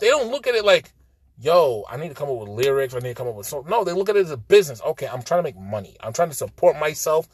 [0.00, 0.92] They don't look at it like,
[1.40, 2.94] yo, I need to come up with lyrics.
[2.94, 3.64] I need to come up with so.
[3.68, 4.80] No, they look at it as a business.
[4.82, 5.96] Okay, I'm trying to make money.
[6.00, 7.28] I'm trying to support myself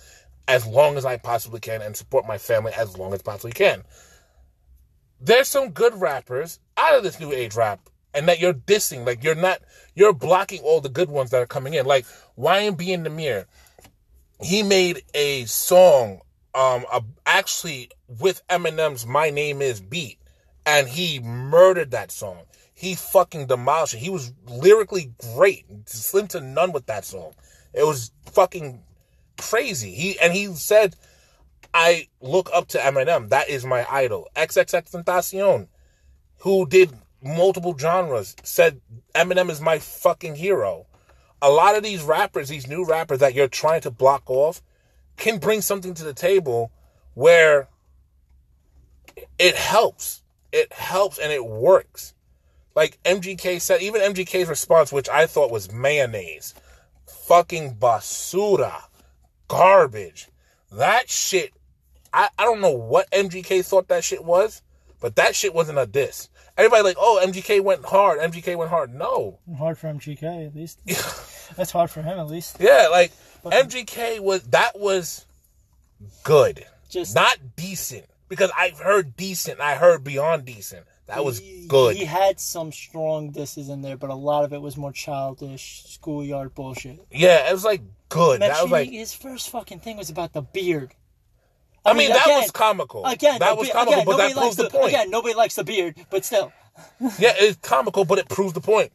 [0.48, 3.82] as long as I possibly can, and support my family as long as possibly can.
[5.20, 7.80] There's some good rappers out of this new age rap,
[8.14, 9.04] and that you're dissing.
[9.04, 9.60] Like you're not,
[9.94, 11.84] you're blocking all the good ones that are coming in.
[11.84, 12.06] Like
[12.38, 13.46] YMB in the mirror,
[14.40, 16.20] he made a song,
[16.54, 20.18] um, a, actually with Eminem's "My Name Is" beat,
[20.64, 22.42] and he murdered that song.
[22.76, 24.00] He fucking demolished it.
[24.00, 27.32] He was lyrically great, slim to none with that song.
[27.72, 28.82] It was fucking
[29.38, 29.92] crazy.
[29.92, 30.94] He and he said,
[31.72, 33.30] I look up to Eminem.
[33.30, 34.28] That is my idol.
[34.36, 35.68] XXXTentacion,
[36.40, 38.82] who did multiple genres, said
[39.14, 40.86] Eminem is my fucking hero.
[41.40, 44.60] A lot of these rappers, these new rappers that you're trying to block off,
[45.16, 46.70] can bring something to the table
[47.14, 47.68] where
[49.38, 50.22] it helps.
[50.52, 52.12] It helps and it works.
[52.76, 56.54] Like MGK said, even MGK's response, which I thought was mayonnaise,
[57.06, 58.82] fucking basura,
[59.48, 60.28] garbage.
[60.70, 61.54] That shit,
[62.12, 64.60] I, I don't know what MGK thought that shit was,
[65.00, 66.28] but that shit wasn't a diss.
[66.58, 68.18] Everybody like, oh, MGK went hard.
[68.18, 68.94] MGK went hard.
[68.94, 69.38] No.
[69.56, 70.80] Hard for MGK, at least.
[71.56, 72.58] That's hard for him, at least.
[72.60, 73.12] Yeah, like
[73.42, 75.24] MGK was that was
[76.24, 78.04] good, Just- not decent.
[78.28, 80.84] Because I've heard decent, I heard beyond decent.
[81.06, 81.96] That was good.
[81.96, 85.84] He had some strong disses in there, but a lot of it was more childish,
[85.86, 86.98] schoolyard bullshit.
[87.12, 88.40] Yeah, it was like good.
[88.40, 90.94] That was like, his first fucking thing was about the beard.
[91.84, 93.04] I mean, that again- was comical.
[93.04, 94.88] Again, that the was comical, again, but that proves likes the point.
[94.88, 96.52] Again, nobody likes the beard, but still.
[97.18, 98.92] Yeah, it's comical, but it proves the point.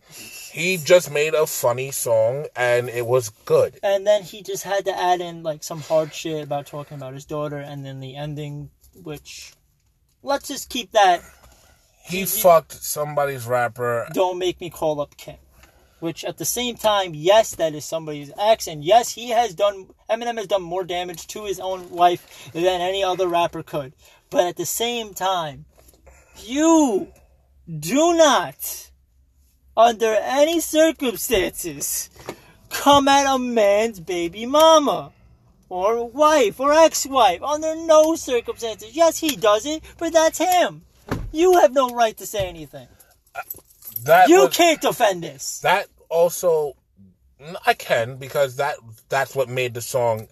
[0.52, 3.80] He just made a funny song, and it was good.
[3.82, 7.16] And then he just had to add in like some hard shit about talking about
[7.16, 8.70] his daughter, and then the ending,
[9.02, 9.54] which
[10.22, 11.24] let's just keep that.
[12.04, 14.08] He fucked somebody's rapper.
[14.14, 15.38] Don't make me call up Kim.
[16.00, 19.88] Which at the same time, yes, that is somebody's ex, and yes, he has done.
[20.10, 23.94] Eminem has done more damage to his own wife than any other rapper could.
[24.32, 25.66] But at the same time,
[26.44, 27.12] you
[27.70, 28.90] do not,
[29.78, 32.10] under any circumstances,
[32.72, 35.12] come at a man's baby mama
[35.70, 38.96] or wife or ex-wife under no circumstances.
[38.96, 40.82] Yes, he does it, but that's him.
[41.32, 42.88] You have no right to say anything.
[44.04, 45.60] That You was, can't defend this.
[45.60, 46.76] that also
[47.66, 48.76] I can because that
[49.10, 50.28] that's what made the song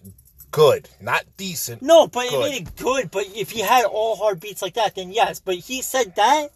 [0.50, 1.82] good, not decent.
[1.82, 3.10] No, but it made it good.
[3.10, 5.40] But if he had all hard beats like that, then yes.
[5.40, 6.48] But he said that.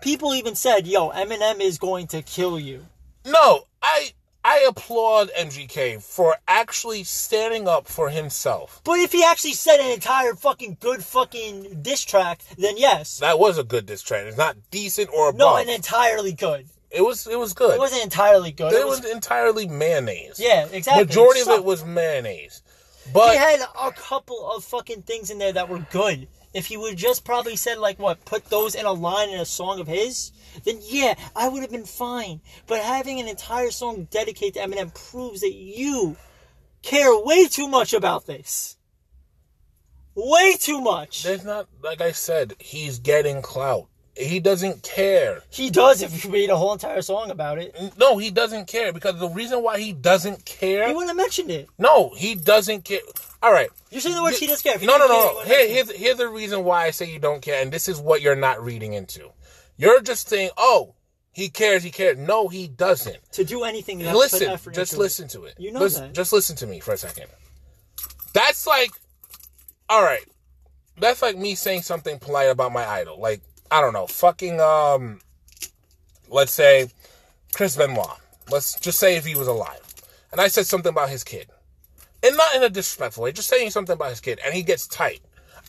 [0.00, 2.86] People even said, "Yo, Eminem is going to kill you."
[3.24, 4.12] No, I
[4.48, 8.80] I applaud MGK for actually standing up for himself.
[8.84, 13.18] But if he actually said an entire fucking good fucking diss track, then yes.
[13.18, 14.24] That was a good diss track.
[14.24, 15.38] It's not decent or above.
[15.38, 16.68] No, and entirely good.
[16.92, 17.74] it was it was good.
[17.74, 18.72] It wasn't entirely good.
[18.72, 20.38] It was entirely mayonnaise.
[20.38, 21.04] yeah, exactly.
[21.06, 22.62] Majority of it was mayonnaise.
[23.12, 26.28] But he had a couple of fucking things in there that were good.
[26.54, 29.44] If he would just probably said like what, put those in a line in a
[29.44, 30.30] song of his,
[30.64, 32.40] then yeah, I would have been fine.
[32.66, 36.16] But having an entire song dedicated to Eminem proves that you
[36.82, 38.76] care way too much about this.
[40.14, 41.24] Way too much.
[41.24, 43.88] there's not like I said, he's getting clout.
[44.16, 45.42] He doesn't care.
[45.50, 47.76] He does if you read a whole entire song about it.
[47.98, 50.88] No, he doesn't care because the reason why he doesn't care.
[50.88, 51.68] He wouldn't have mentioned it.
[51.78, 53.00] No, he doesn't care.
[53.42, 53.68] All right.
[53.90, 54.86] You're saying the words he doesn't care.
[54.86, 55.54] No, no, no, he no.
[55.54, 58.22] Here, here's, here's the reason why I say you don't care, and this is what
[58.22, 59.30] you're not reading into.
[59.76, 60.94] You're just saying, oh,
[61.32, 62.16] he cares, he cares.
[62.16, 63.32] No, he doesn't.
[63.32, 65.04] To do anything, you have to put Listen, just into it.
[65.04, 65.54] listen to it.
[65.58, 66.14] You know Listen- that.
[66.14, 67.26] Just listen to me for a second.
[68.32, 68.90] That's like,
[69.88, 70.24] all right.
[70.98, 73.20] That's like me saying something polite about my idol.
[73.20, 75.20] Like, I don't know, fucking, um,
[76.30, 76.88] let's say
[77.54, 78.18] Chris Benoit.
[78.50, 79.80] Let's just say if he was alive.
[80.32, 81.48] And I said something about his kid.
[82.22, 84.86] And not in a disrespectful way, just saying something about his kid, and he gets
[84.86, 85.20] tight.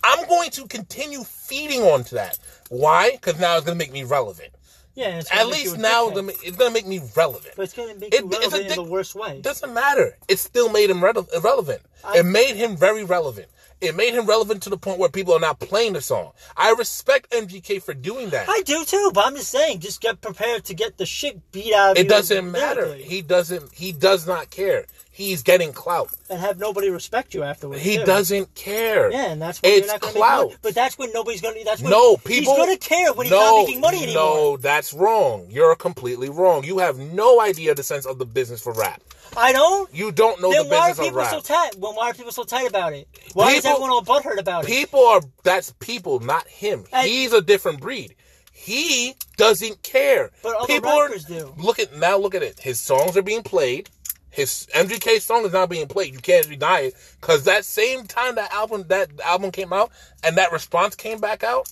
[0.03, 2.39] I'm going to continue feeding onto that.
[2.69, 3.11] Why?
[3.11, 4.51] Because now it's going to make me relevant.
[4.95, 7.53] Yeah, it's At least now it's going to make me relevant.
[7.55, 9.41] But it's gonna make It- you relevant in the worst way.
[9.41, 10.17] Doesn't matter.
[10.27, 11.83] It still made him rele- irrelevant.
[12.15, 13.47] it made him very relevant.
[13.79, 16.31] It made him relevant to the point where people are not playing the song.
[16.55, 18.49] I respect MGK for doing that.
[18.49, 21.75] I do too, but I'm just saying, just get prepared to get the shit beat
[21.75, 22.05] out of you.
[22.05, 22.95] it doesn't matter.
[22.95, 23.71] He doesn't.
[23.73, 24.87] He does not care.
[25.17, 26.09] He's getting clout.
[26.29, 27.81] and have nobody respect you afterwards.
[27.81, 28.05] He too.
[28.05, 29.11] doesn't care.
[29.11, 30.51] Yeah, and that's when it's you're not going to clout.
[30.61, 31.63] But that's when nobody's going to.
[31.65, 32.53] That's when No, people.
[32.53, 34.13] He's going to care when he's no, not making money anymore.
[34.23, 35.47] No, that's wrong.
[35.49, 36.65] You're completely wrong.
[36.65, 39.01] You have no idea the sense of the business for rap.
[39.35, 39.91] I don't.
[39.91, 41.31] You don't know Then the why are business of people rap.
[41.31, 41.75] so tight?
[41.79, 43.07] Well, why are people so tight about it?
[43.33, 44.67] Why is People- everyone all butthurt about it?
[44.67, 46.85] People are that's people, not him.
[46.93, 48.13] And- He's a different breed.
[48.53, 50.31] He doesn't care.
[50.43, 51.53] But other people rappers are, do.
[51.57, 52.17] Look at now.
[52.17, 52.59] Look at it.
[52.59, 53.89] His songs are being played.
[54.29, 56.13] His MGK song is not being played.
[56.13, 59.91] You can't deny it because that same time that album that album came out
[60.23, 61.71] and that response came back out,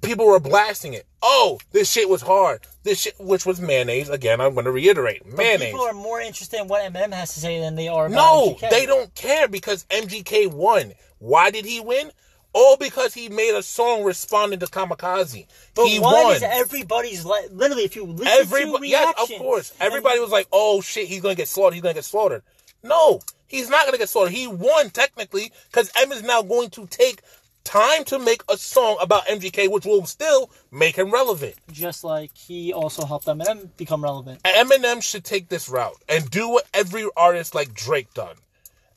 [0.00, 1.06] people were blasting it.
[1.22, 2.60] Oh, this shit was hard.
[2.84, 4.08] This shit, which was mayonnaise.
[4.08, 5.72] Again, I'm going to reiterate, mayonnaise.
[5.72, 5.78] But.
[5.78, 8.54] People are more interested in what Eminem has to say than they are about No,
[8.54, 8.70] MGK.
[8.70, 10.92] they don't care because MGK won.
[11.18, 12.12] Why did he win?
[12.54, 15.46] All because he made a song responding to Kamikaze.
[15.74, 16.36] But he one won.
[16.36, 17.84] is everybody's li- literally.
[17.84, 19.70] If you listen to Everybody, yes, of course.
[19.72, 21.74] and- Everybody was like, "Oh shit, he's gonna get slaughtered.
[21.74, 22.42] He's gonna get slaughtered."
[22.82, 24.32] No, He's not gonna get slaughtered.
[24.34, 27.22] He won technically because M is now going to take
[27.64, 31.54] time to make a song about MGK, which will still make him relevant.
[31.72, 34.42] Just like he also helped Eminem become relevant.
[34.42, 38.36] Eminem should take this route and do what every artist like Drake done.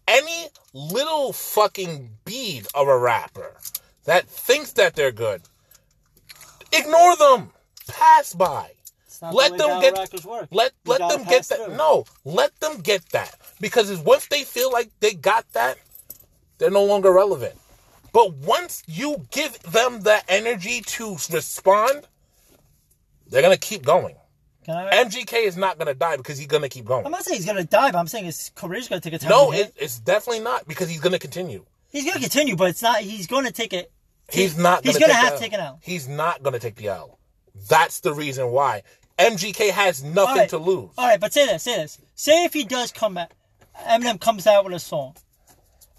[0.08, 3.56] Any little fucking bead of a rapper
[4.06, 5.42] that thinks that they're good,
[6.72, 7.52] ignore them.
[7.88, 8.72] Pass by.
[9.22, 10.48] Let the them get work.
[10.52, 11.66] let You let gotta them get that.
[11.66, 11.76] through.
[11.78, 15.78] No, let them get that because once they feel like they got that,
[16.58, 17.56] they're no longer relevant.
[18.14, 22.08] But once you give them the energy to respond,
[23.28, 24.16] they're gonna keep going.
[24.68, 27.06] I, MGK is not gonna die because he's gonna keep going.
[27.06, 29.30] I'm not saying he's gonna die, but I'm saying his career's gonna take a time.
[29.30, 31.66] No, it, it's definitely not because he's gonna continue.
[31.90, 33.00] he's gonna continue, but it's not.
[33.02, 33.92] He's gonna take it.
[34.32, 34.84] He's not.
[34.86, 35.80] He's gonna gonna have to take an L.
[35.82, 37.18] He's not gonna take the L.
[37.68, 38.84] That's the reason why
[39.18, 40.50] MGK has nothing right.
[40.50, 40.92] to lose.
[40.98, 42.00] All right, but say this, say this.
[42.16, 43.32] Say if he does come back,
[43.80, 45.16] Eminem comes out with a song,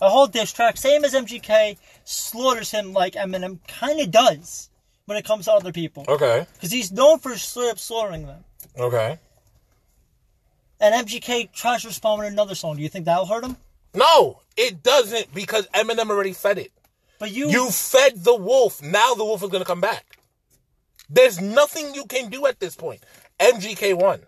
[0.01, 4.71] a whole diss track, same as MGK, slaughters him like Eminem kind of does
[5.07, 6.47] when it comes to other people, Okay.
[6.55, 8.45] because he's known for straight up slaughtering them.
[8.79, 9.19] Okay.
[10.81, 12.77] And MGK tries to respond with another song.
[12.77, 13.57] Do you think that'll hurt him?
[13.95, 16.73] No, it doesn't because Eminem already fed it.
[17.19, 18.83] But you, You fed the wolf.
[18.83, 20.19] Now the wolf is gonna come back.
[21.09, 23.05] There's nothing you can do at this point.
[23.39, 24.21] MGK won.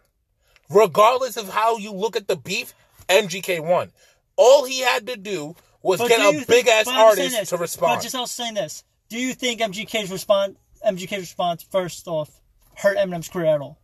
[0.71, 2.75] Regardless of how you look at the beef,
[3.09, 3.91] MGK won.
[4.37, 7.07] All he had to do was but get do a think- big ass I'm saying
[7.09, 7.97] artist this, to respond.
[7.97, 12.31] But just also saying this: Do you think MGK's response, MGK's response, first off,
[12.77, 13.79] hurt Eminem's career at all?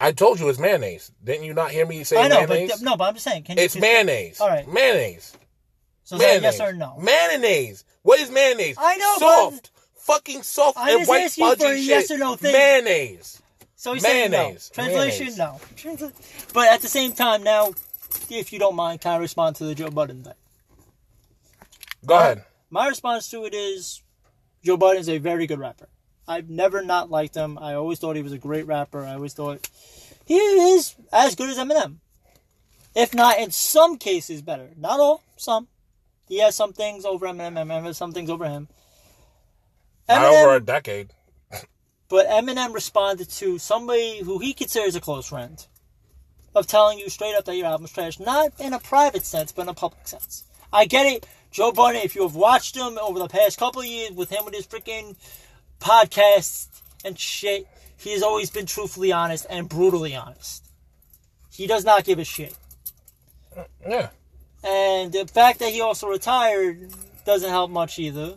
[0.00, 1.10] I told you it's mayonnaise.
[1.22, 2.70] Didn't you not hear me say I know, mayonnaise?
[2.70, 3.42] but no, but I'm just saying.
[3.42, 4.40] Can you it's just- mayonnaise.
[4.40, 4.66] All right.
[4.68, 5.36] Mayonnaise.
[6.04, 6.58] So is that a Mayonnaise.
[6.58, 6.96] yes or no?
[6.98, 7.84] Mayonnaise.
[8.02, 8.76] What is mayonnaise?
[8.78, 9.70] I know, Soft.
[9.96, 11.84] Fucking soft I and just white asked you for a shit.
[11.84, 12.52] yes or no thing.
[12.52, 13.42] Mayonnaise.
[13.76, 14.38] So he's saying no.
[14.38, 14.70] Mayonnaise.
[14.72, 16.00] Translation, Mayonnaise.
[16.00, 16.12] no.
[16.54, 17.72] But at the same time, now,
[18.30, 20.32] if you don't mind, can I respond to the Joe Budden thing?
[22.06, 22.44] Go uh, ahead.
[22.70, 24.02] My response to it is
[24.64, 25.88] Joe Budden is a very good rapper.
[26.28, 27.58] I've never not liked him.
[27.58, 29.02] I always thought he was a great rapper.
[29.02, 29.68] I always thought
[30.26, 31.96] he is as good as Eminem.
[32.94, 34.70] If not, in some cases, better.
[34.76, 35.68] Not all, some.
[36.28, 38.68] He has some things over Eminem, Eminem has some things over him.
[40.08, 41.14] Not over a decade.
[42.10, 45.66] But Eminem responded to somebody who he considers a close friend
[46.54, 49.62] of telling you straight up that your album's trash, not in a private sense, but
[49.62, 50.44] in a public sense.
[50.72, 51.26] I get it.
[51.50, 54.46] Joe Budden, if you have watched him over the past couple of years with him
[54.46, 55.16] with his freaking
[55.80, 56.68] podcasts
[57.04, 57.66] and shit,
[57.96, 60.64] he has always been truthfully honest and brutally honest.
[61.52, 62.56] He does not give a shit.
[63.56, 64.08] Mm, yeah.
[64.64, 66.90] And the fact that he also retired
[67.24, 68.34] doesn't help much either.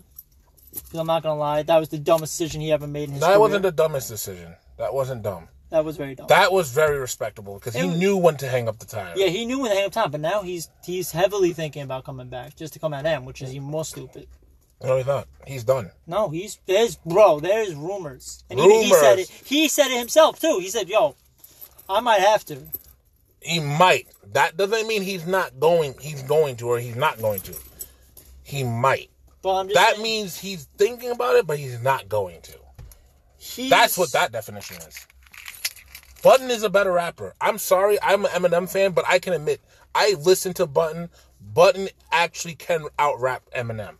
[0.73, 3.21] Because I'm not gonna lie, that was the dumbest decision he ever made in his
[3.21, 3.29] life.
[3.29, 3.39] That career.
[3.39, 4.55] wasn't the dumbest decision.
[4.77, 5.47] That wasn't dumb.
[5.69, 6.27] that was very dumb.
[6.27, 9.13] That was very respectable because he was- knew when to hang up the tire.
[9.15, 12.03] Yeah, he knew when to hang up time, but now he's he's heavily thinking about
[12.05, 14.27] coming back just to come at him, which is even more stupid.
[14.83, 15.27] No, he's not.
[15.45, 15.91] He's done.
[16.07, 19.29] No, he's there's bro, there's rumors, and even he said it.
[19.29, 20.57] He said it himself too.
[20.59, 21.15] He said, "Yo,
[21.89, 22.57] I might have to."
[23.41, 24.07] He might.
[24.33, 25.95] That doesn't mean he's not going.
[25.99, 27.55] He's going to, or he's not going to.
[28.43, 29.09] He might.
[29.41, 32.53] But I'm just That saying, means he's thinking about it, but he's not going to.
[33.37, 35.07] he's, That's what that definition is.
[36.21, 37.33] Budden is a better rapper.
[37.41, 39.59] I'm sorry, I'm an Eminem fan, but I can admit
[39.95, 41.09] I listen to Budden.
[41.41, 43.95] Budden actually can out rap Eminem,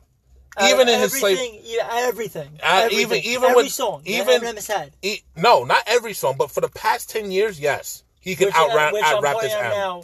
[0.57, 1.37] of even in his slave.
[1.37, 4.91] everything, yeah, everything, Uh, everything, even even every with song, even Eminem has had.
[5.01, 8.71] e- no, not every song, but for the past ten years, yes, he can out
[8.71, 9.71] uh, rap out rap this album.
[9.71, 10.03] now.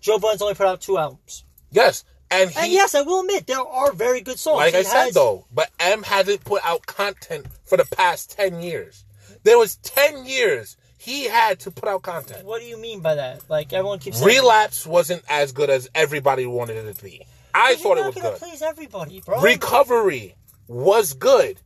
[0.00, 3.46] Joe Budden's only put out two albums, Yes, and he and yes, I will admit
[3.46, 4.56] there are very good songs.
[4.56, 8.30] like He I said has- though, but M hasn't put out content for the past
[8.36, 9.04] ten years.
[9.44, 12.44] There was ten years he had to put out content.
[12.44, 13.48] What do you mean by that?
[13.48, 17.24] Like everyone keeps saying, Relapse wasn't as good as everybody wanted it to be.
[17.54, 18.36] I thought it was good.
[18.38, 19.40] Please everybody, bro.
[19.40, 20.36] Recovery
[20.68, 21.58] was good.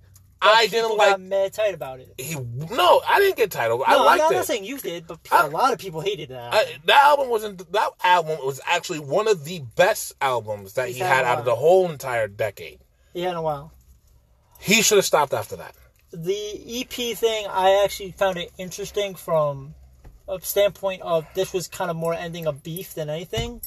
[0.47, 1.11] I didn't like.
[1.13, 2.13] got mad tight about it.
[2.19, 2.35] he.
[2.35, 3.83] No, I didn't get titled.
[3.87, 4.37] I No, I'm liked not, I'm it.
[4.37, 6.53] not saying you did, but I- a lot of people hated that.
[6.53, 7.73] I, that album wasn't.
[7.73, 11.39] That album was actually one of the best albums that He's he had had out
[11.39, 12.81] of the whole entire decade.
[13.15, 13.73] yeah, in a while.
[14.61, 15.75] He should have stopped after that.
[16.13, 19.75] The EP thing, I actually found it interesting from
[20.29, 23.61] a standpoint of this was kind of more ending a beef than anything.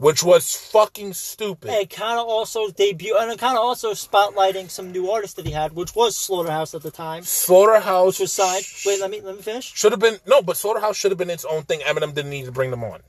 [0.00, 1.70] Which was fucking stupid.
[1.70, 5.52] And kind of also debut, and kind of also spotlighting some new artists that he
[5.52, 8.64] had, which was Slaughterhouse at the time, Slaughterhouse which was signed.
[8.86, 9.72] Wait, let me let me finish.
[9.74, 11.80] should have been no, but Slaughterhouse should have been its own thing.
[11.80, 13.00] Eminem didn't need to bring them on.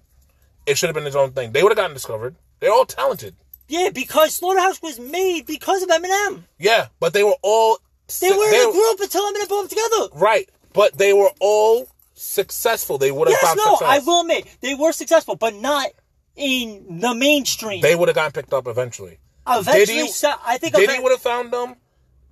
[0.66, 1.54] It should have been its own thing.
[1.54, 2.36] They would have gotten discovered.
[2.60, 3.36] They're all talented.
[3.70, 6.44] Yeah, because Slaughterhouse was made because of Eminem.
[6.60, 7.80] Yeah, but they were all
[8.20, 10.10] They were in a group until Eminem put them together.
[10.14, 12.98] right, but they were all successful.
[12.98, 13.88] They would have Yes, found no, success.
[13.89, 15.88] I will admit they were successful, but not
[16.36, 17.82] in the mainstream.
[17.82, 19.20] They would have gotten picked up eventually.
[19.48, 21.76] Eventually, Diddy- so- I think Diddy event- would have found them.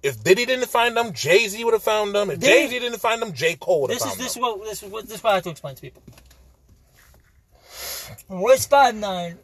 [0.01, 2.29] If Diddy didn't find them, Jay Z would have found them.
[2.29, 4.17] If Jay Z didn't find them, J Cole would have found them.
[4.19, 5.49] This is found this is what this is what this is what I have to
[5.49, 6.01] explain to people.
[8.29, 9.39] Royce Five Nine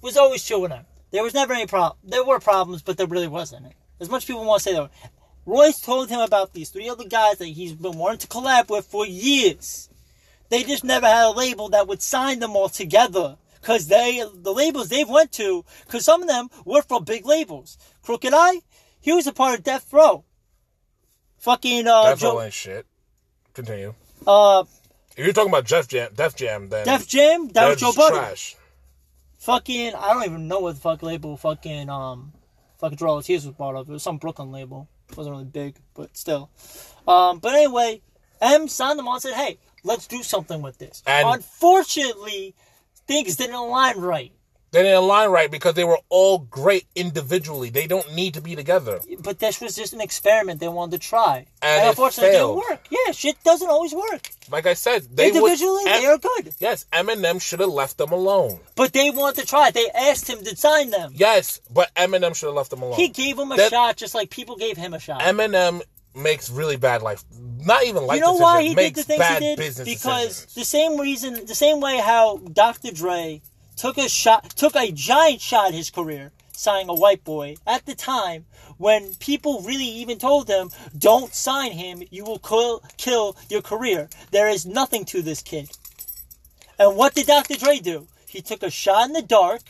[0.00, 0.86] was always chill with him.
[1.10, 1.98] There was never any problem.
[2.04, 3.72] There were problems, but there really wasn't.
[4.00, 4.90] As much people want to say that,
[5.46, 8.86] Royce told him about these three other guys that he's been wanting to collab with
[8.86, 9.88] for years.
[10.50, 13.36] They just never had a label that would sign them all together.
[13.62, 17.76] Cause they, the labels they've went to, cause some of them were from big labels.
[18.02, 18.60] Crooked I,
[19.00, 20.24] he was a part of Death Row.
[21.38, 22.86] Fucking, uh, That's Joe, ain't shit.
[23.54, 23.94] Continue.
[24.26, 24.64] uh,
[25.16, 28.00] If you're talking about Jeff Jam, Def Jam, then Def Jam, that was that's Joe
[28.00, 28.18] Budden.
[28.18, 28.56] trash.
[29.38, 32.32] Fucking, I don't even know what the fuck label fucking, um,
[32.78, 33.88] fucking Joell Ortiz was brought up.
[33.88, 34.88] It was some Brooklyn label.
[35.10, 36.50] It wasn't really big, but still.
[37.06, 38.02] Um, but anyway,
[38.40, 41.02] M signed them on and said, hey, let's do something with this.
[41.06, 42.54] And- Unfortunately,
[43.08, 44.30] things didn't align right.
[44.70, 47.70] They didn't align right because they were all great individually.
[47.70, 49.00] They don't need to be together.
[49.20, 51.46] But this was just an experiment they wanted to try.
[51.62, 52.86] And it unfortunately, it didn't work.
[52.90, 54.28] Yeah, shit doesn't always work.
[54.50, 55.36] Like I said, they would.
[55.36, 56.54] Individually, they are good.
[56.58, 58.60] Yes, Eminem should have left them alone.
[58.76, 59.74] But they wanted to try it.
[59.74, 61.12] They asked him to sign them.
[61.16, 62.96] Yes, but Eminem should have left them alone.
[62.96, 65.22] He gave him a That- shot just like people gave him a shot.
[65.22, 65.80] Eminem
[66.18, 67.24] makes really bad life,
[67.64, 68.42] not even life you know decisions.
[68.42, 69.76] why he did makes the things bad he did?
[69.84, 70.54] Because decisions.
[70.54, 72.90] the same reason, the same way how Dr.
[72.90, 73.40] Dre
[73.76, 77.94] took a shot, took a giant shot his career, signing a white boy at the
[77.94, 78.46] time
[78.76, 82.02] when people really even told him, "Don't sign him.
[82.10, 84.08] You will kill, kill your career.
[84.30, 85.70] There is nothing to this kid."
[86.78, 87.56] And what did Dr.
[87.56, 88.08] Dre do?
[88.28, 89.62] He took a shot in the dark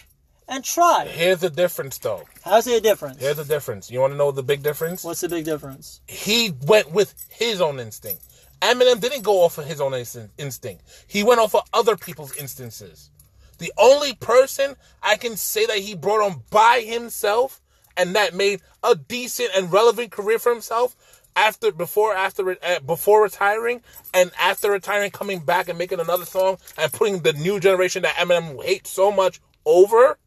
[0.48, 1.06] and try.
[1.06, 2.24] Here's the difference, though.
[2.42, 3.20] How's a difference?
[3.20, 3.90] Here's the difference.
[3.90, 5.04] You want to know the big difference?
[5.04, 6.00] What's the big difference?
[6.06, 8.22] He went with his own instinct.
[8.60, 10.82] Eminem didn't go off of his own instinct.
[11.06, 13.10] He went off of other people's instances.
[13.58, 17.60] The only person I can say that he brought on by himself
[17.96, 20.96] and that made a decent and relevant career for himself
[21.36, 23.80] after before after uh, before retiring
[24.14, 28.14] and after retiring coming back and making another song and putting the new generation that
[28.14, 30.18] Eminem hates so much over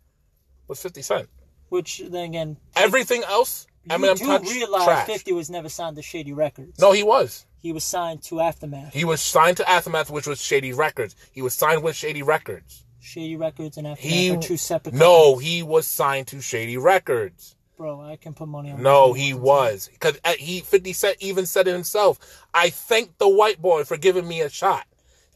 [0.71, 1.29] was 50 Cent.
[1.69, 5.07] Which then again, Everything else Eminem you do touched realize trash.
[5.07, 6.79] 50 was never signed to Shady Records.
[6.79, 7.45] No, he was.
[7.61, 8.93] He was signed to Aftermath.
[8.93, 11.15] He was signed to Aftermath, which was Shady Records.
[11.31, 12.85] He was signed with Shady Records.
[12.99, 15.49] Shady Records and Aftermath He are two separate no, companies.
[15.49, 17.55] he was signed to Shady Records.
[17.77, 21.45] Bro, I can put money on No, he was because uh, he Fifty Cent even
[21.47, 22.19] said it himself.
[22.53, 24.85] I thank the white boy for giving me a shot,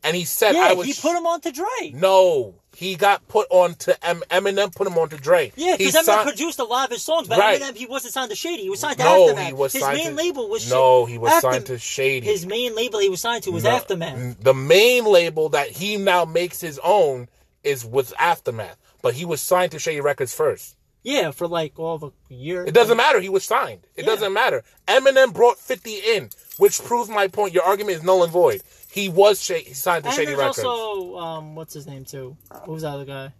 [0.05, 0.87] and he said Yeah, I was.
[0.87, 1.91] he put him on to Dre.
[1.93, 4.73] no, he got put on to M- Eminem.
[4.75, 5.51] Put him on to Dre.
[5.55, 7.61] Yeah, because Eminem signed- produced a lot of his songs, but Right.
[7.61, 8.63] Eminem, he wasn't signed to Shady.
[8.63, 9.47] He was signed to No, Aftermath.
[9.47, 12.25] he was his main to- label was No, he was After- signed to Shady.
[12.27, 14.37] His main label he was signed to was No, Aftermath.
[14.41, 17.27] The main label that he now makes his own
[17.63, 20.75] is with Aftermath, but he was signed to Shady Records first.
[21.01, 22.65] Yeah, for like all a year.
[22.65, 23.19] It doesn't matter.
[23.19, 23.85] He was signed.
[23.95, 24.11] It Yeah.
[24.15, 24.63] doesn't matter.
[24.87, 27.53] Eminem brought 50 in, which proves my point.
[27.53, 28.63] Your argument is null and void.
[28.95, 30.59] He was sh- signed to And Shady there's Records.
[30.63, 32.37] also, um, what's his name too?
[32.49, 33.33] What was that other guy?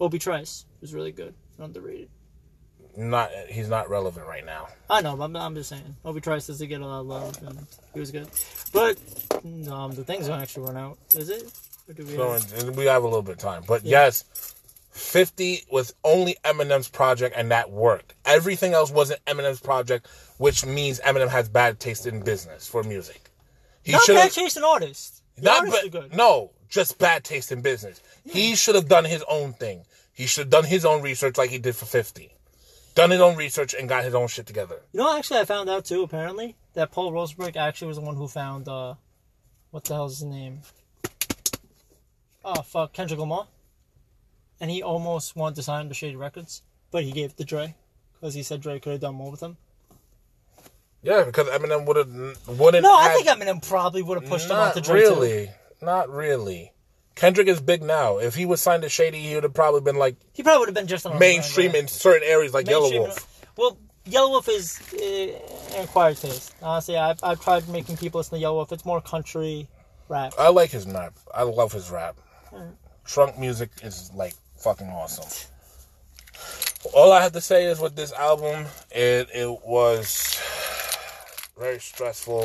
[0.00, 1.34] Obi Trice was really good.
[1.56, 2.08] Underrated.
[2.96, 4.66] Not he's not relevant right now.
[4.90, 5.94] I know, but I'm, I'm just saying.
[6.04, 8.26] Obi Trice doesn't get a lot of love, and he was good.
[8.72, 8.98] But
[9.70, 10.98] um, the thing's gonna actually run out.
[11.14, 11.44] Is it?
[11.88, 12.76] Or do we So have...
[12.76, 14.24] we have a little bit of time, but yes,
[14.90, 18.14] 50 was only Eminem's project, and that worked.
[18.24, 23.27] Everything else wasn't Eminem's project, which means Eminem has bad taste in business for music.
[23.82, 25.22] He Not should bad have chasing artists.
[25.36, 26.16] The not artists ba- good.
[26.16, 28.02] no, just bad taste in business.
[28.24, 29.84] He should have done his own thing.
[30.12, 32.30] He should have done his own research like he did for 50.
[32.94, 34.80] Done his own research and got his own shit together.
[34.92, 36.02] You know, actually, I found out too.
[36.02, 38.94] Apparently, that Paul Rosenberg actually was the one who found uh,
[39.70, 40.60] what the hell's his name?
[42.44, 43.46] Oh fuck, Kendrick Lamar.
[44.60, 47.76] And he almost wanted to sign to Shady Records, but he gave it to Dre
[48.14, 49.56] because he said Dre could have done more with him.
[51.08, 52.82] Yeah, because Eminem would have wouldn't.
[52.82, 55.06] No, I think Eminem probably would have pushed him onto Dre too.
[55.06, 55.50] really,
[55.80, 56.72] not really.
[57.14, 58.18] Kendrick is big now.
[58.18, 60.68] If he was signed to Shady, he would have probably been like He probably would
[60.68, 63.24] have been just on mainstream in certain areas like Yelawolf.
[63.56, 66.54] Well, Yelawolf is uh, acquired taste.
[66.62, 68.70] Honestly, I've, I've tried making people listen to Yelawolf.
[68.70, 69.66] It's more country
[70.10, 70.34] rap.
[70.38, 71.14] I like his rap.
[71.34, 72.16] I love his rap.
[73.06, 75.48] Trunk music is like fucking awesome.
[76.92, 80.38] All I have to say is with this album, it it was
[81.58, 82.44] very stressful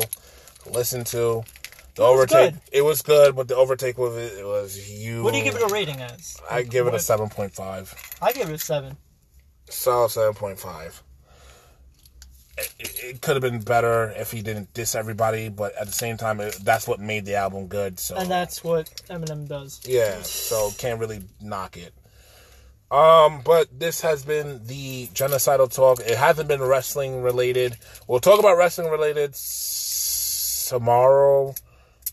[0.64, 1.42] to listen to.
[1.94, 2.60] The was overtake, good.
[2.72, 5.22] it was good, but the overtake with it, it was huge.
[5.22, 6.36] What do you give it a rating as?
[6.50, 7.94] I give it a seven point five.
[8.20, 8.96] I give it a seven.
[9.70, 11.02] Solid seven point five.
[12.58, 15.92] It, it, it could have been better if he didn't diss everybody, but at the
[15.92, 17.98] same time, it, that's what made the album good.
[17.98, 19.80] So And that's what Eminem does.
[19.84, 21.92] yeah, so can't really knock it.
[22.94, 26.00] Um, but this has been the genocidal talk.
[26.00, 27.78] It hasn't been wrestling related.
[28.08, 31.54] We'll talk about wrestling related s- tomorrow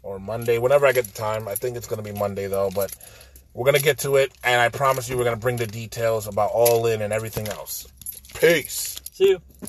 [0.03, 1.47] or Monday, whenever I get the time.
[1.47, 2.95] I think it's going to be Monday though, but
[3.53, 4.34] we're going to get to it.
[4.43, 7.47] And I promise you, we're going to bring the details about All In and everything
[7.49, 7.88] else.
[8.39, 9.01] Peace.
[9.13, 9.41] See you.